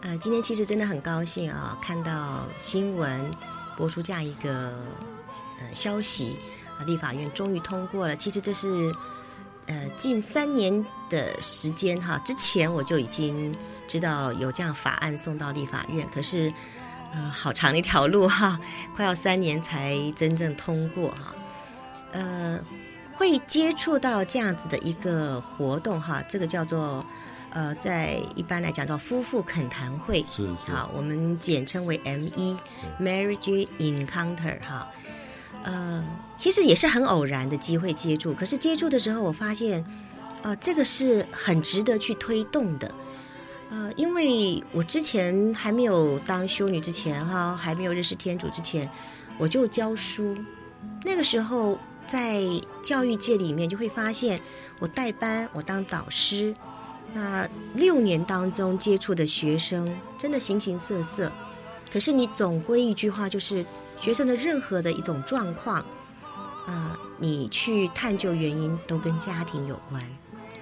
[0.01, 3.29] 呃，今天其实真的很高兴啊，看到新闻
[3.75, 4.73] 播出这样一个
[5.59, 6.39] 呃消息
[6.77, 8.15] 啊，立法院终于通过了。
[8.15, 8.95] 其实这是
[9.67, 13.53] 呃近三年的时间哈，之前我就已经
[13.89, 16.51] 知道有这样法案送到立法院，可是
[17.11, 18.57] 呃好长的一条路哈，
[18.95, 21.35] 快要三年才真正通过哈。
[22.13, 22.57] 呃，
[23.13, 27.05] 会接触到这样子的一个活动哈，这个叫做。
[27.51, 34.87] 呃，在一般来讲叫夫妇恳谈会，是是，好，我们简称为 M.E.，Marriage Encounter 哈。
[35.63, 36.05] 呃，
[36.37, 39.83] 其实也是很偶然的机会接触，可是接触的时候，我发现，
[40.43, 42.93] 呃，这个是很值得去推动的。
[43.69, 48.89] 呃，因为我之前还没有当修女之前哈，还没有认识天主之前，
[49.37, 50.37] 我就教书。
[51.03, 51.77] 那个时候
[52.07, 52.41] 在
[52.81, 54.39] 教育界里面，就会发现
[54.79, 56.55] 我带班，我当导师。
[57.13, 61.31] 那六年当中接触的学生真的形形色色，
[61.91, 63.65] 可是你总归一句话就是，
[63.97, 65.85] 学生的任何的一种状况，啊、
[66.67, 70.01] 呃，你去探究原因都跟家庭有关，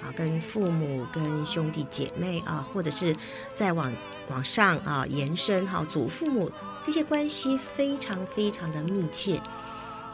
[0.02, 3.16] 啊，跟父母、跟兄弟姐妹啊，或者是
[3.54, 3.93] 再往
[4.30, 6.50] 往上啊延伸哈，祖父母
[6.82, 9.41] 这些关系非常非常的密切。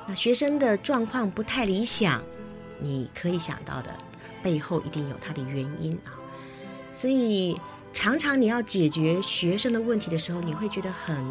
[0.07, 2.21] 那学生的状况不太理想，
[2.79, 3.95] 你可以想到的
[4.41, 6.19] 背后一定有他的原因啊。
[6.93, 7.59] 所以，
[7.91, 11.25] 常常你要解决学生的问题的时候，你会觉得很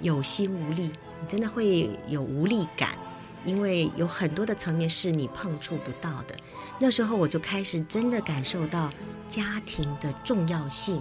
[0.00, 2.98] 有心无力，你真的会有无力感，
[3.44, 6.34] 因为有很多的层面是你碰触不到的。
[6.80, 8.92] 那时候我就开始真的感受到
[9.28, 11.00] 家庭的重要性。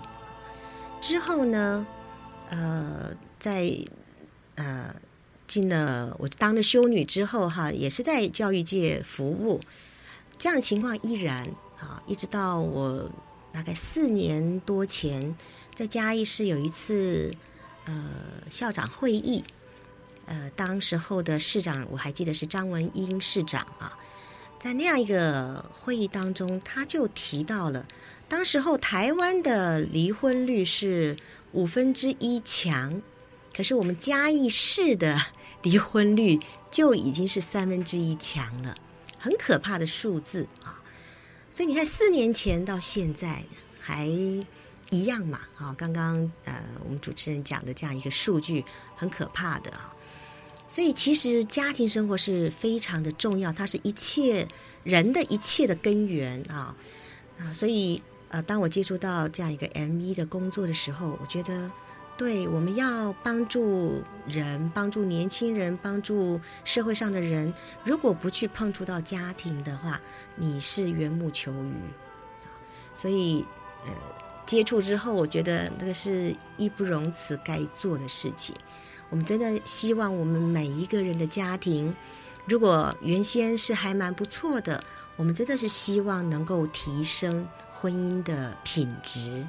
[1.00, 1.86] 之后呢，
[2.50, 3.10] 呃，
[3.40, 3.76] 在
[4.56, 4.94] 呃
[5.48, 9.60] 进了我当了修女之后，哈，也是在教育界服务，
[10.38, 11.48] 这样的情况依然
[11.80, 13.10] 啊，一直到我。
[13.54, 15.36] 大概四年多前，
[15.74, 17.36] 在嘉义市有一次
[17.86, 18.12] 呃
[18.50, 19.44] 校长会议，
[20.26, 23.98] 呃，当时候的市长我还记得是张文英市长啊，
[24.58, 27.86] 在那样一个会议当中，他就提到了，
[28.30, 31.18] 当时候台湾的离婚率是
[31.52, 33.02] 五分之一强，
[33.56, 35.20] 可是我们嘉义市的
[35.64, 36.40] 离婚率
[36.72, 38.78] 就已经是三分之一强了，
[39.20, 40.81] 很可怕的数字啊。
[41.52, 43.44] 所以你看，四年前到现在
[43.78, 45.42] 还一样嘛？
[45.58, 48.64] 啊，刚刚呃，我们主持人讲的这样一个数据
[48.96, 49.94] 很可怕的啊。
[50.70, 54.48] 所以其实家庭生活是非常的重要，它是一切
[54.86, 56.74] 人的一切的根源啊
[57.38, 57.54] 啊！
[57.54, 60.16] 所以呃，当我接触到这样一个 M.E.
[60.16, 61.70] 的工作的时候，我觉得。
[62.22, 67.52] 对，我们要帮助人，帮助年轻人，帮助社会上的人。
[67.84, 70.00] 如果不去碰触到家庭的话，
[70.36, 71.74] 你是缘木求鱼。
[72.94, 73.44] 所以，
[73.88, 73.92] 呃，
[74.46, 78.56] 接触之后，我觉得那个是义不容辞该做的事情。
[79.10, 81.92] 我们真的希望我们每一个人的家庭，
[82.46, 84.84] 如果原先是还蛮不错的，
[85.16, 89.44] 我们真的是希望能够提升婚姻的品质。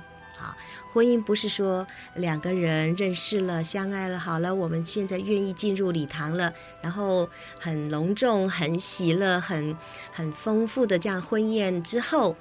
[0.93, 7.27] 婚姻不是说两个人认识了、相爱了，好了，我们现在愿意进入礼堂了，然后
[7.59, 9.75] 很隆重、很喜乐、很
[10.13, 12.37] 很丰富的这样婚宴之后，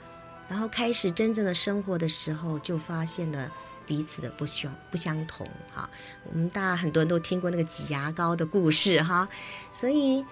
[0.50, 3.50] 然后开始真正的生活的时候，就发现了
[3.88, 5.48] 彼此的不相不相同。
[5.74, 5.90] 哈，
[6.30, 9.30] 我们大家很多人都听过那个挤牙膏的故事，哈，
[9.72, 10.26] 所以，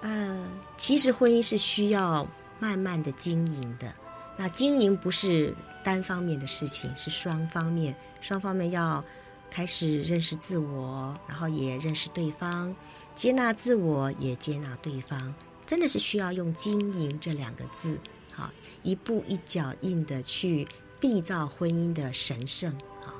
[0.00, 0.48] 呃，
[0.78, 2.26] 其实婚姻是需要
[2.58, 3.92] 慢慢的经营的。
[4.38, 9.04] 那经营不是单方面的事情，是双方面，双方面要
[9.50, 12.74] 开始认识自我，然后也认识对方，
[13.14, 15.34] 接纳自我，也接纳对方，
[15.66, 17.98] 真的是需要用“经营”这两个字，
[18.32, 18.50] 好，
[18.82, 20.66] 一步一脚印的去
[21.00, 22.72] 缔造婚姻的神圣，
[23.04, 23.14] 好，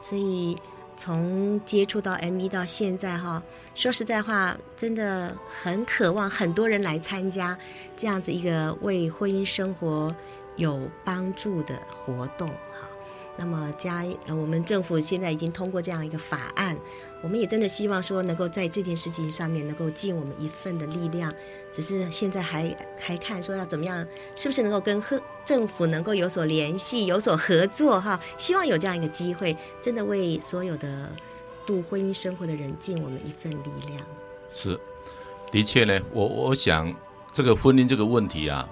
[0.00, 0.56] 所以。
[0.94, 3.42] 从接触到 M 一到现在哈，
[3.74, 7.58] 说实在话，真的很渴望很多人来参加
[7.96, 10.14] 这样子一个为婚姻生活
[10.56, 12.88] 有帮助的活动哈。
[13.34, 16.76] 那么加我们政府现在已经通过这样一个法案，
[17.22, 21.32] 我们也真的希望说能够在这件事情上面能够尽我们一份的力量。
[21.70, 28.20] 只是现在还还看说要怎么样，是不是能够跟和政府能够有所联系、有所合作哈？
[28.36, 31.08] 希望有这样一个机会，真的为所有的
[31.66, 34.06] 度婚姻生活的人尽我们一份力量。
[34.52, 34.78] 是，
[35.50, 36.94] 的确呢，我我想
[37.32, 38.68] 这个婚姻这个问题啊。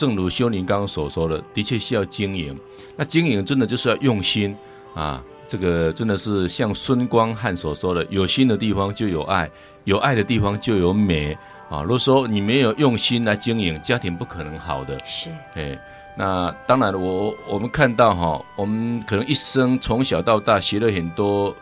[0.00, 2.58] 正如修宁刚刚所说的，的确需要经营。
[2.96, 4.56] 那经营真的就是要用心
[4.94, 5.22] 啊！
[5.46, 9.50] 这个真的是像孙光汉所说的：“有心的地方就有爱，
[9.84, 11.36] 有爱的地方就有美
[11.68, 14.98] 啊！”如果说你没有用心来经营，家庭不可能好的。
[15.04, 15.78] 是，哎，
[16.16, 21.54] 那当然了，我我们看到哈，我们可能一生从小到大学了很多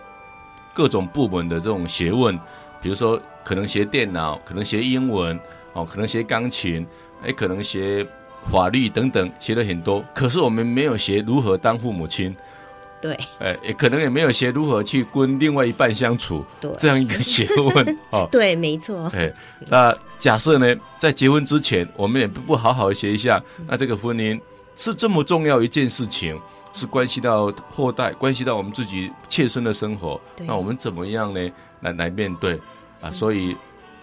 [0.73, 2.39] 各种部门的这种学问，
[2.81, 5.37] 比如说可能学电脑，可能学英文，
[5.73, 6.87] 哦，可能学钢琴，
[7.25, 8.07] 哎，可能学。
[8.51, 12.35] 法律等等学了很多，可是我们没有学如何当父母亲，
[13.01, 19.33] 对，哎，也可能也没有学如何去跟另外一半相处，对，这样一个学问， 哦，对，没错，哎，
[19.69, 24.41] 那假设呢，在结婚之前，我们也不不好好学一下，那这个婚姻
[24.77, 26.41] 是这么重要一件事情，
[26.73, 31.51] 是关系到后代，关系到我们自己切身的生活，那我们怎么样呢？
[31.81, 32.59] 来来面对。
[33.01, 33.13] 啊？
[33.13, 33.57] 所以，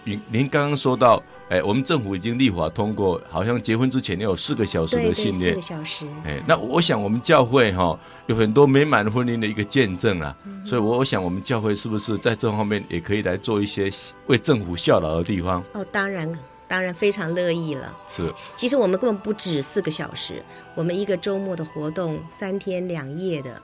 [0.04, 1.22] 您您刚刚说到。
[1.48, 5.50] 哎，我们政府已经立法通过，好像结婚之前要有四个小时的训练。
[5.50, 6.04] 四个小时。
[6.24, 13.88] 哎，那我想我们教会哈、哦、有很多美满婚姻的一个见证啊，嗯、所以我想我们教会是不是在这方面也可以来做一些
[14.26, 15.62] 为政府效劳的地方？
[15.72, 16.36] 哦，当然，
[16.66, 17.96] 当然非常乐意了。
[18.08, 20.42] 是，其实我们根本不止四个小时，
[20.74, 23.62] 我们一个周末的活动三天两夜的，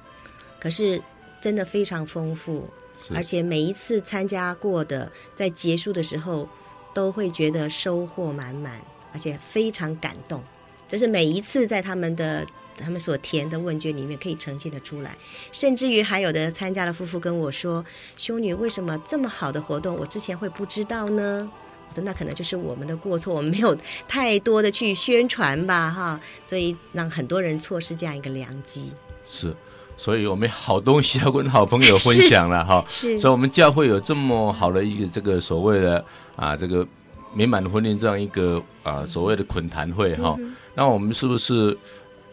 [0.61, 1.03] 可是
[1.41, 2.70] 真的非常丰富，
[3.12, 6.49] 而且每一次参加过的，在结束的时候。
[6.95, 8.80] 都会觉得收获满满，
[9.12, 10.43] 而且非常感动。
[10.88, 15.16] 这是每一次在他们的他们所填的问卷里面可以呈现的出来。
[15.51, 17.82] 甚至于还有的参加的夫妇跟我说
[18.16, 21.51] ：“修女，为什么这么好的活动，我之前会不知道呢？”
[21.88, 23.74] 我说：“那可能就是我们的过错，我们没有
[24.07, 28.93] 太多的去宣传吧，哈，所以让很多人错失这样一个良机。”
[29.26, 29.57] 是，
[29.97, 32.84] 所以我们好东西要跟好朋友分享了哈。
[32.90, 36.05] 是，所以我们教会有这么好的一个这个所谓的。
[36.37, 36.87] 啊，这个
[37.35, 41.76] 美满婚姻这样一个啊所谓的捆坛会哈，嗯、那我们是不是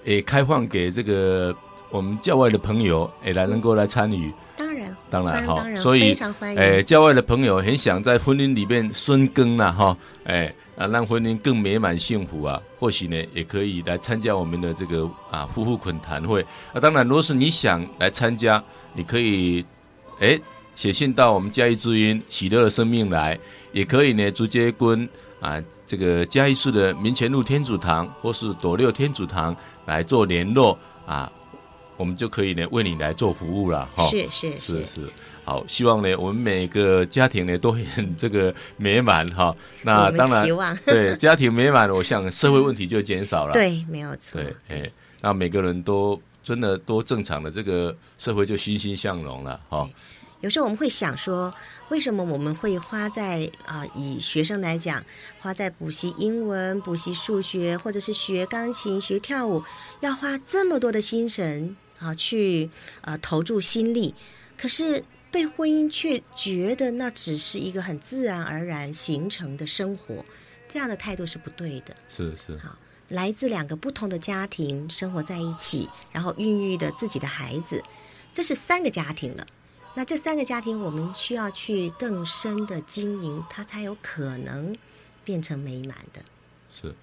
[0.04, 1.56] 也开放给这个
[1.90, 4.32] 我们教外的朋友也来能够来参与？
[4.58, 6.14] 当然，当然哈，所以。
[6.58, 16.46] 哎，教外的朋友很想在婚姻里面深耕呐哈，哎啊让婚姻更美满幸福啊，或许呢也可以来参加我们的这个啊夫妇捆坛会。
[16.74, 18.62] 那、啊、当然，如果是你想来参加，
[18.94, 19.66] 你可以
[20.20, 20.40] 哎
[20.76, 23.40] 写信到我们嘉义之音喜乐的生命来。
[23.72, 25.08] 也可以呢，直接跟
[25.40, 29.56] 啊这个嘉义市的民权路天主堂或是斗六天主堂
[29.86, 31.32] 来做联络啊，
[31.98, 34.04] 我们就可以呢为你来做服务了哈。
[34.06, 35.10] 是是是是，
[35.44, 39.54] 好，希望呢我们每个家庭呢都很这个美满哈。
[39.82, 43.54] 那当然，对家庭美满，我想社会问题就减少了。
[43.54, 44.42] 对，没有错。
[44.42, 44.92] 对，哎，
[45.22, 49.88] 那每个人都真的都正常的，这个社会就欣欣向荣了哈。
[50.42, 51.54] 有时候我们会想说，
[51.90, 53.92] 为什么我们会花在啊、呃？
[53.96, 55.04] 以学生来讲，
[55.40, 59.64] 花在补习英文、补习数学，或者是学钢琴、学跳舞，
[60.00, 62.70] 要花这么多的心神啊，去
[63.02, 64.14] 啊、呃、投注心力。
[64.58, 70.24] 可是对婚姻却觉得那只是一个很自然而然形成的生活，
[70.68, 71.96] 这样的态度是不对的。
[72.08, 72.56] 是是。
[72.58, 72.78] 好，
[73.08, 77.84] 来自两个不同的家庭生活在一起，然后孕育的自己的孩子，
[78.32, 79.48] 这是三个家庭了。
[80.00, 84.74] 那这三个家庭，我们需要去更深的经营，它才有可能
[85.26, 86.22] 变成美满的。
[86.72, 86.96] 是，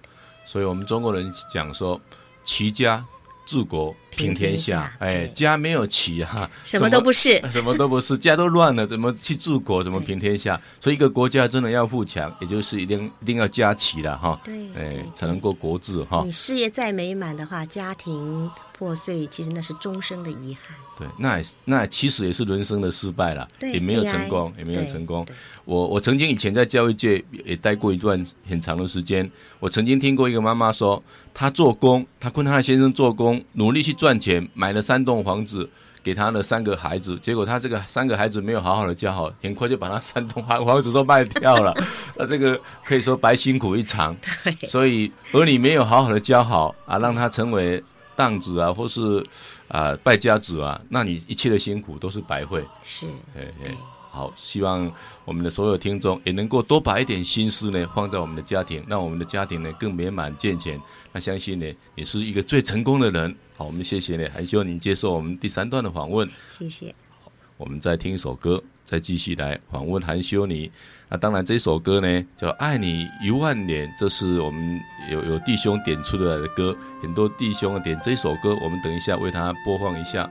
[0.47, 2.01] 所以我们中国人讲说，
[2.43, 3.05] 齐家。
[3.45, 9.81] 治国平天下，天下哎，家没有齐哈，什么都不是，什么都不是，家都乱了，怎么去治国？
[9.81, 10.59] 怎么平天下？
[10.81, 16.23] 所以一个国家真的要富强，也就是一定一定要家齐了哈，对，哎，才能够国治哈。
[16.25, 20.77] 你事业再美满的话，家庭破碎，其实那是终生的遗憾。
[20.97, 25.25] 对，那也那其实也是人生的失败了，也没有成功，也没有成功。
[25.63, 31.01] 我我曾经以前在教育界也待过一段很长的时间，我曾经听过一个妈妈说，
[31.33, 35.69] 她做工，她跟她的先生做工，努力去赚钱，买了三栋房子
[36.01, 41.75] 给她的三个孩子，结果她这个三个孩子没有好好的教好，很快就把那三栋房 房子都卖掉了，
[42.15, 44.15] 那这个可以说白辛苦一场。
[44.43, 47.83] 对，所以儿女没有好好的教好啊，让他成为。
[48.17, 49.23] 荡子啊，或是
[49.67, 52.65] 啊败家子啊，那你一切的辛苦都是白费。
[52.83, 53.05] 是，
[53.35, 53.71] 哎哎，
[54.09, 54.91] 好，希望
[55.23, 60.81] 我们的所有听众也能够多把一点心思呢放在我们的家庭，让我们的家庭呢更美满健全。
[61.13, 63.33] 那相信呢，你是一个最成功的人。
[63.55, 66.27] 好，我们谢谢呢，还希望您接受我们第三段的访问。
[66.49, 66.93] 谢谢。
[67.23, 70.71] 好，我们再听一首歌，再继续来访问韩修尼。
[71.09, 74.79] 那当然，这首歌呢叫《爱你一万年》，这是我们
[75.11, 80.29] 有有弟兄点出来的歌，很多弟兄点这首歌，我们等一下为他播放一下。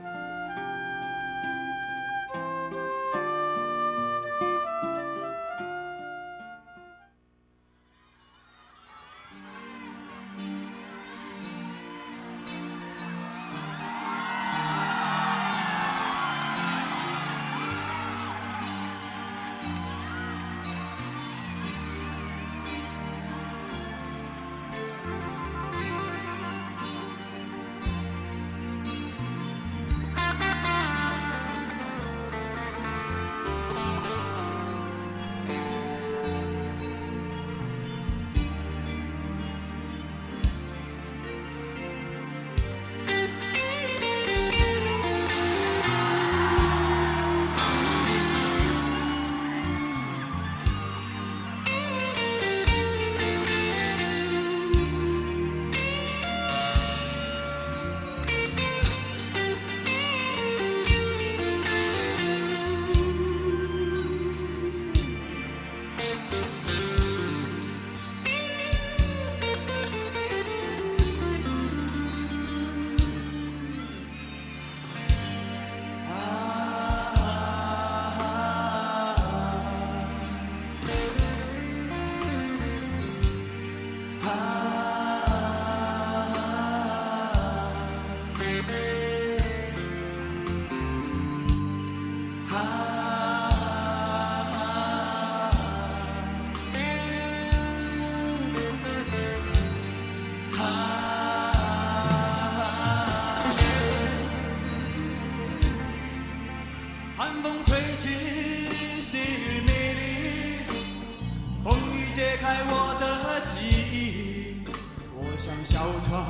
[116.09, 116.25] 船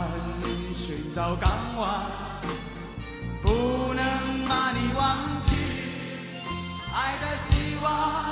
[0.73, 2.01] 寻找港湾
[3.43, 5.55] 不能把你忘记
[6.91, 8.26] 爱的希望。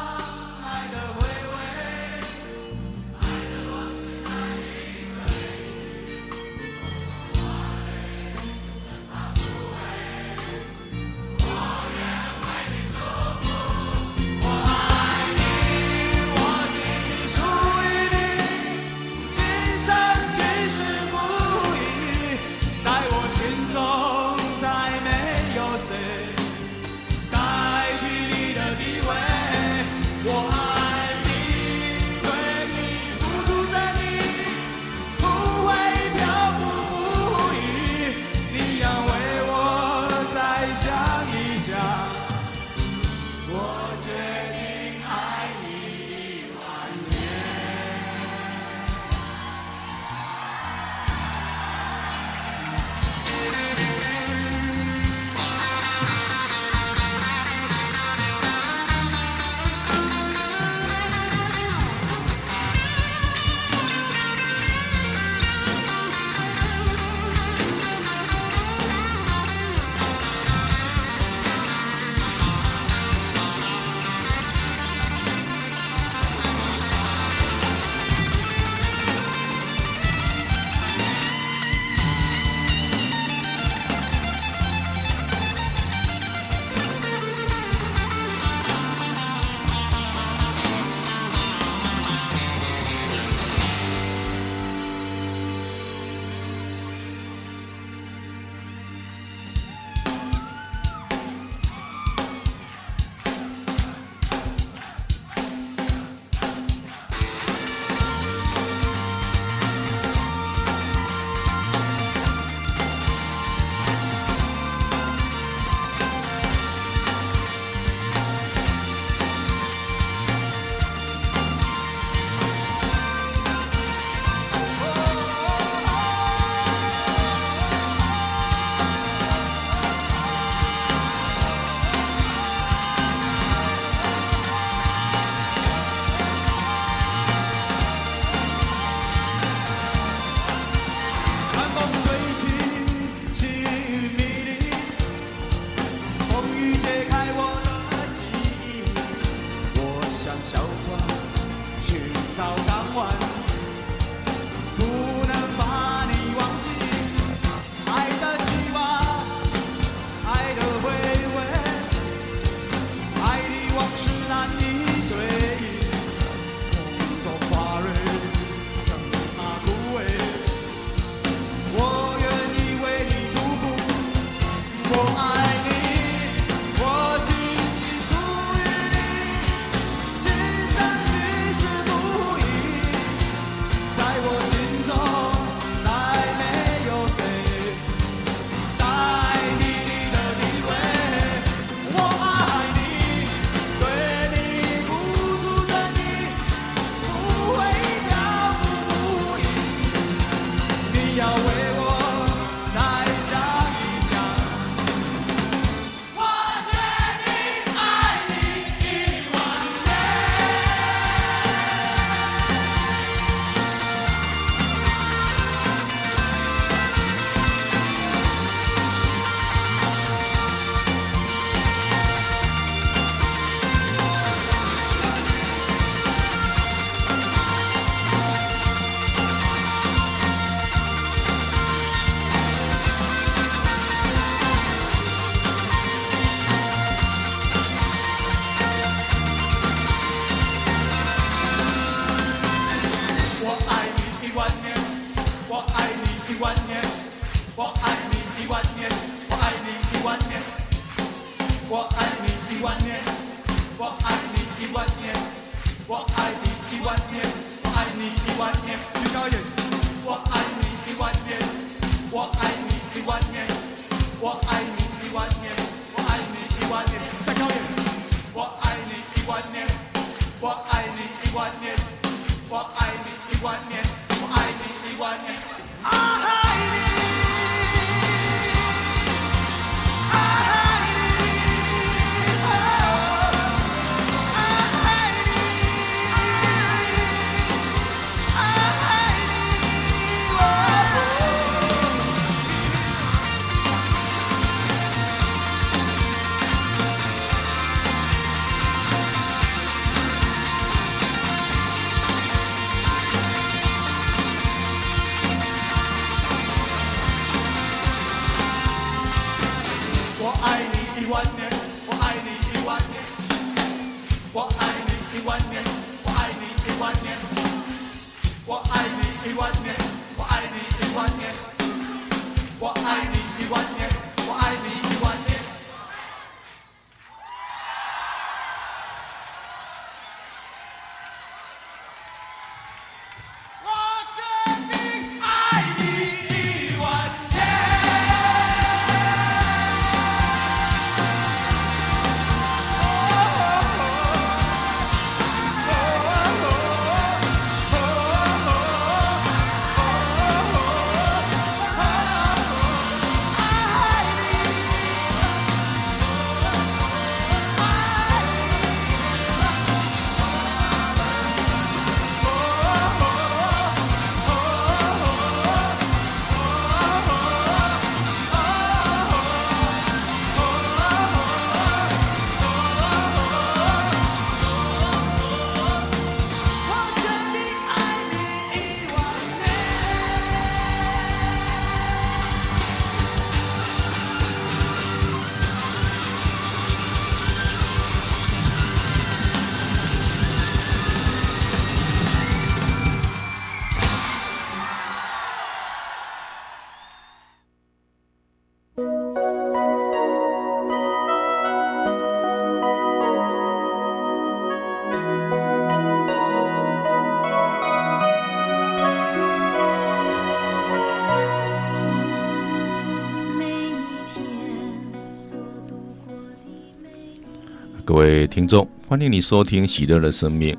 [417.86, 420.56] 各位听众，欢迎你收听《喜乐的生命》。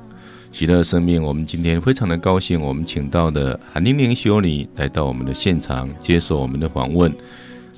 [0.53, 7.11] 喜乐的生命，我们今天非常的高兴，我们请到的韩玲玲修女来到我们的现场接受我们的访问。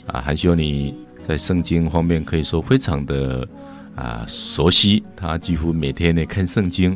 [0.06, 0.94] 啊，韩修女
[1.24, 3.48] 在圣经方面可以说非常的
[3.96, 6.96] 啊熟悉，她几乎每天呢看圣经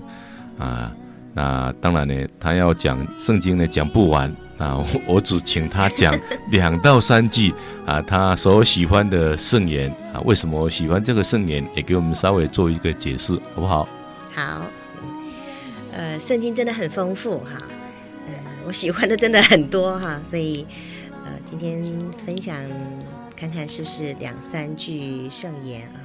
[0.60, 0.96] 啊。
[1.34, 4.34] 那当然呢，他要讲圣经呢，讲不完。
[4.56, 4.78] 那
[5.08, 6.14] 我只请他讲
[6.52, 7.52] 两到三句
[7.88, 13.90] 啊，他所喜欢的圣言啊，为什么喜欢这个圣言，也给我们稍微做一个解释，好不好？
[14.32, 14.62] 好，
[15.92, 17.58] 呃，圣经真的很丰富哈，
[18.28, 18.34] 呃，
[18.68, 20.66] 我喜欢的真的很多哈，所以
[21.26, 21.84] 呃，今天
[22.24, 22.56] 分享
[23.36, 25.98] 看看是不是两三句圣言啊？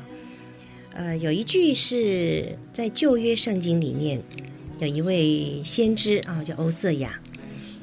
[0.94, 4.22] 呃，有一句是在旧约圣经里面，
[4.80, 7.20] 有一位先知啊，叫欧瑟亚，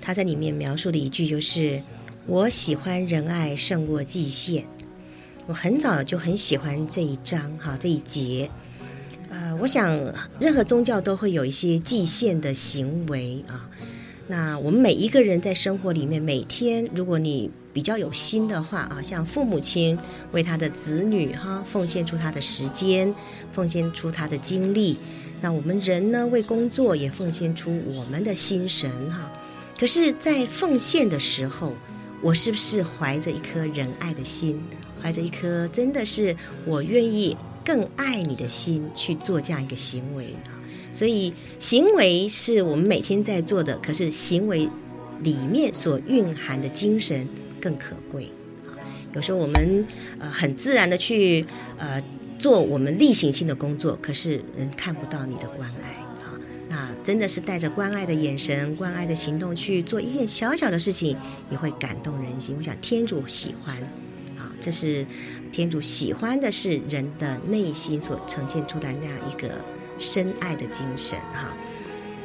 [0.02, 1.82] 他在里面描述的一句就是
[2.26, 4.66] ：“我喜欢仁爱胜过祭献。”
[5.48, 8.50] 我很早就很喜欢这一章哈，这一节。
[9.30, 9.90] 呃，我想
[10.40, 13.70] 任何宗教都会有一些祭献的行为啊。
[14.28, 19.96] 那我们每一个人在生活里面，每天如果你比较有心的话啊，像父母亲
[20.32, 23.14] 为他的子女哈奉献出他的时间，
[23.52, 24.98] 奉献出他的精力。
[25.46, 29.32] 那我们人呢，为工作也奉献出我们的心神哈。
[29.80, 31.76] 可是，在奉献的时候，
[32.20, 34.60] 我是不是怀着一颗仁爱的心，
[35.00, 36.36] 怀着一颗真的是
[36.66, 37.38] 我愿意。
[37.64, 40.50] 更爱你的心去做这样一个行为啊，
[40.92, 44.68] 所以行为是我们每天在做的，可是行为
[45.22, 47.28] 里面所蕴含的精神
[47.60, 48.26] 更可贵
[48.68, 48.78] 啊。
[49.14, 49.86] 有时候我们
[50.20, 51.46] 呃很自然的去
[51.78, 52.02] 呃
[52.38, 55.92] 做我们例行性的工作，可是人看不到你的关爱
[56.24, 56.40] 啊。
[56.70, 61.18] 那真的是带着关爱的眼神、关爱的行动去做一件小小的事情，
[61.50, 62.56] 也会感动人心。
[62.58, 63.76] 我想天主喜欢
[64.38, 65.06] 啊，这是。
[65.52, 69.50] 天主喜欢的是人的内心所呈现出来那样一个
[69.98, 71.56] 深爱的精神哈。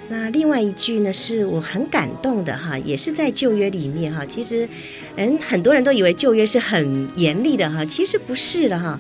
[0.09, 4.27] 那另外一句呢，是我很感动的哈，也是在旧约里面哈。
[4.27, 4.69] 其实，
[5.15, 8.99] 人很多人都以为旧约是很严厉的哈，其实不是的哈。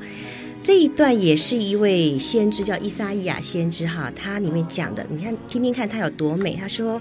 [0.62, 6.54] 这一段也是一位先知叫依撒伊亚先知哈，他里面讲的，你看听听看他有多美。
[6.54, 7.00] 他说：“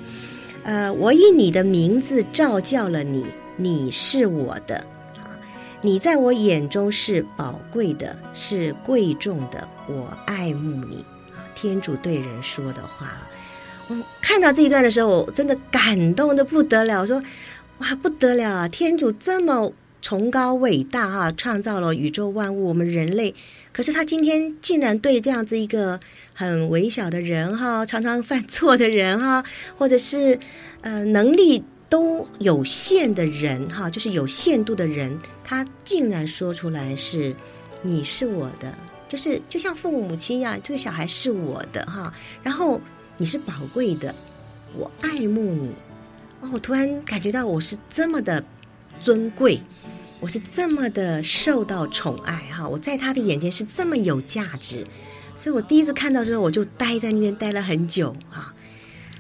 [0.63, 3.25] 呃，我以你的名字召叫了你，
[3.57, 4.85] 你是我的。”
[5.81, 11.39] 你在我眼中是宝贵的，是贵重的，我爱慕你啊！
[11.55, 13.17] 天主对人说的话，
[13.87, 16.99] 我看到这一段的时候，我真的感动得不得了。
[16.99, 17.23] 我说，
[17.77, 18.67] 哇，不得了啊！
[18.67, 19.71] 天主这么
[20.01, 23.33] 崇高伟大啊，创造了宇宙万物，我们人类，
[23.71, 25.99] 可是他今天竟然对这样子一个
[26.33, 29.43] 很微小的人哈，常常犯错的人哈，
[29.77, 30.39] 或者是
[30.81, 31.63] 呃能力。
[31.89, 37.35] 都有限的人哈，就是有限度的人，他竟然说出来是
[37.81, 38.71] “你是我的”，
[39.09, 42.13] 就是就像父母亲一样，这个小孩是我的哈。
[42.43, 42.79] 然后
[43.17, 44.13] 你是宝贵的，
[44.77, 45.71] 我爱慕你。
[46.41, 48.43] 哦，我突然感觉到我是这么的
[48.99, 49.59] 尊贵，
[50.21, 52.67] 我是这么的受到宠爱哈。
[52.67, 54.85] 我在他的眼前是这么有价值，
[55.33, 58.53] 所以我第一次看到之后，我就待在那边待了很久哈。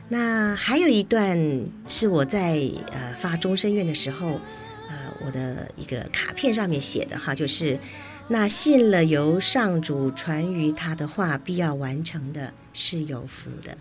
[0.09, 4.41] 那还有一段是我在呃发终身愿的时候，
[4.89, 7.79] 呃我的一个卡片上面写的哈，就是
[8.27, 13.77] 那信了由上主传于他的话必要完成的是有福的。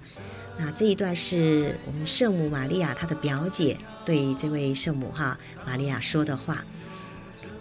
[0.57, 6.65] 那这一段是我们圣母玛利亚她的表姐对这位圣母哈玛利亚说的话。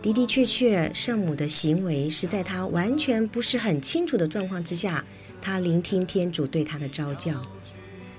[0.01, 5.03] 的的确确，圣母的行为是在她完全不是很清楚的状况之下，
[5.41, 7.41] 她聆听天主对她的召叫。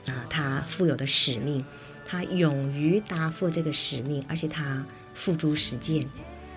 [0.06, 1.62] 啊，他负有的使命，
[2.06, 6.08] 他勇于答复这个使命，而且他付诸实践，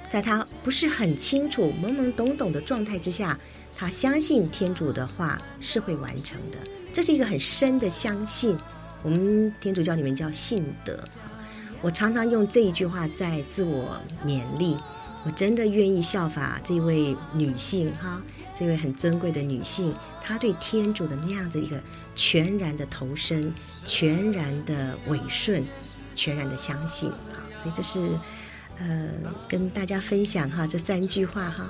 [0.07, 3.38] 在他不是很清楚、懵懵懂懂的状态之下，
[3.76, 6.59] 他相信天主的话是会完成的，
[6.93, 8.57] 这是一个很深的相信。
[9.03, 10.97] 我们天主教里面叫信德。
[11.82, 14.78] 我常常用这一句话在自我勉励，
[15.24, 18.22] 我真的愿意效法这位女性哈。
[18.53, 21.82] 这位很尊贵的女性，她对天主的那样子一个
[22.15, 23.51] 全然的投身、
[23.86, 25.63] 全然的委顺、
[26.13, 27.41] 全然的相信啊！
[27.57, 27.99] 所以这是
[28.78, 29.09] 呃
[29.47, 31.67] 跟大家分享哈这三句话哈，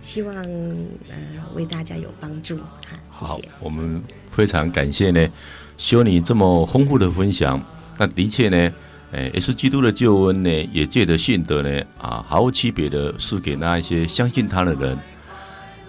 [0.00, 1.16] 希望呃
[1.54, 2.96] 为大家有帮助哈。
[3.12, 3.32] 谢谢。
[3.32, 5.28] 好，我们非常感谢呢，
[5.76, 7.64] 修女这么丰富的分享。
[7.98, 8.72] 那的确呢，
[9.12, 14.98] 诶，也是基督的救恩呢，也借着信德呢啊，毫无区别的赐给那一些相信他的人。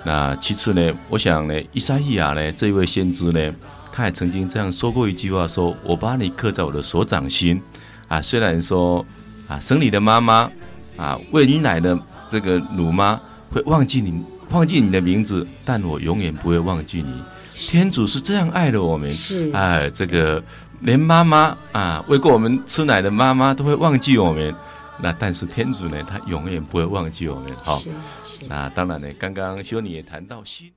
[0.05, 3.55] 那其次呢，我想呢，伊撒意亚呢这一位先知呢，
[3.91, 7.61] 他也曾经这样说过一句话说：“说我把你刻在我的手掌心。”
[8.09, 9.05] 啊，虽然说
[9.47, 10.51] 啊，生你的妈妈
[10.97, 11.97] 啊，喂你奶的
[12.27, 13.19] 这个乳妈
[13.49, 14.21] 会忘记你，
[14.51, 17.23] 忘记你的名字，但我永远不会忘记你。
[17.55, 20.43] 天主是这样爱的我们，是哎，这个
[20.83, 24.53] 连妈妈啊，喂过我们吃奶的妈妈都会忘记我们。
[24.99, 27.49] 那但是天主呢，他永远不会忘记我们。
[27.63, 27.81] 好，
[28.49, 30.71] 那当然呢，刚刚修女也谈到心。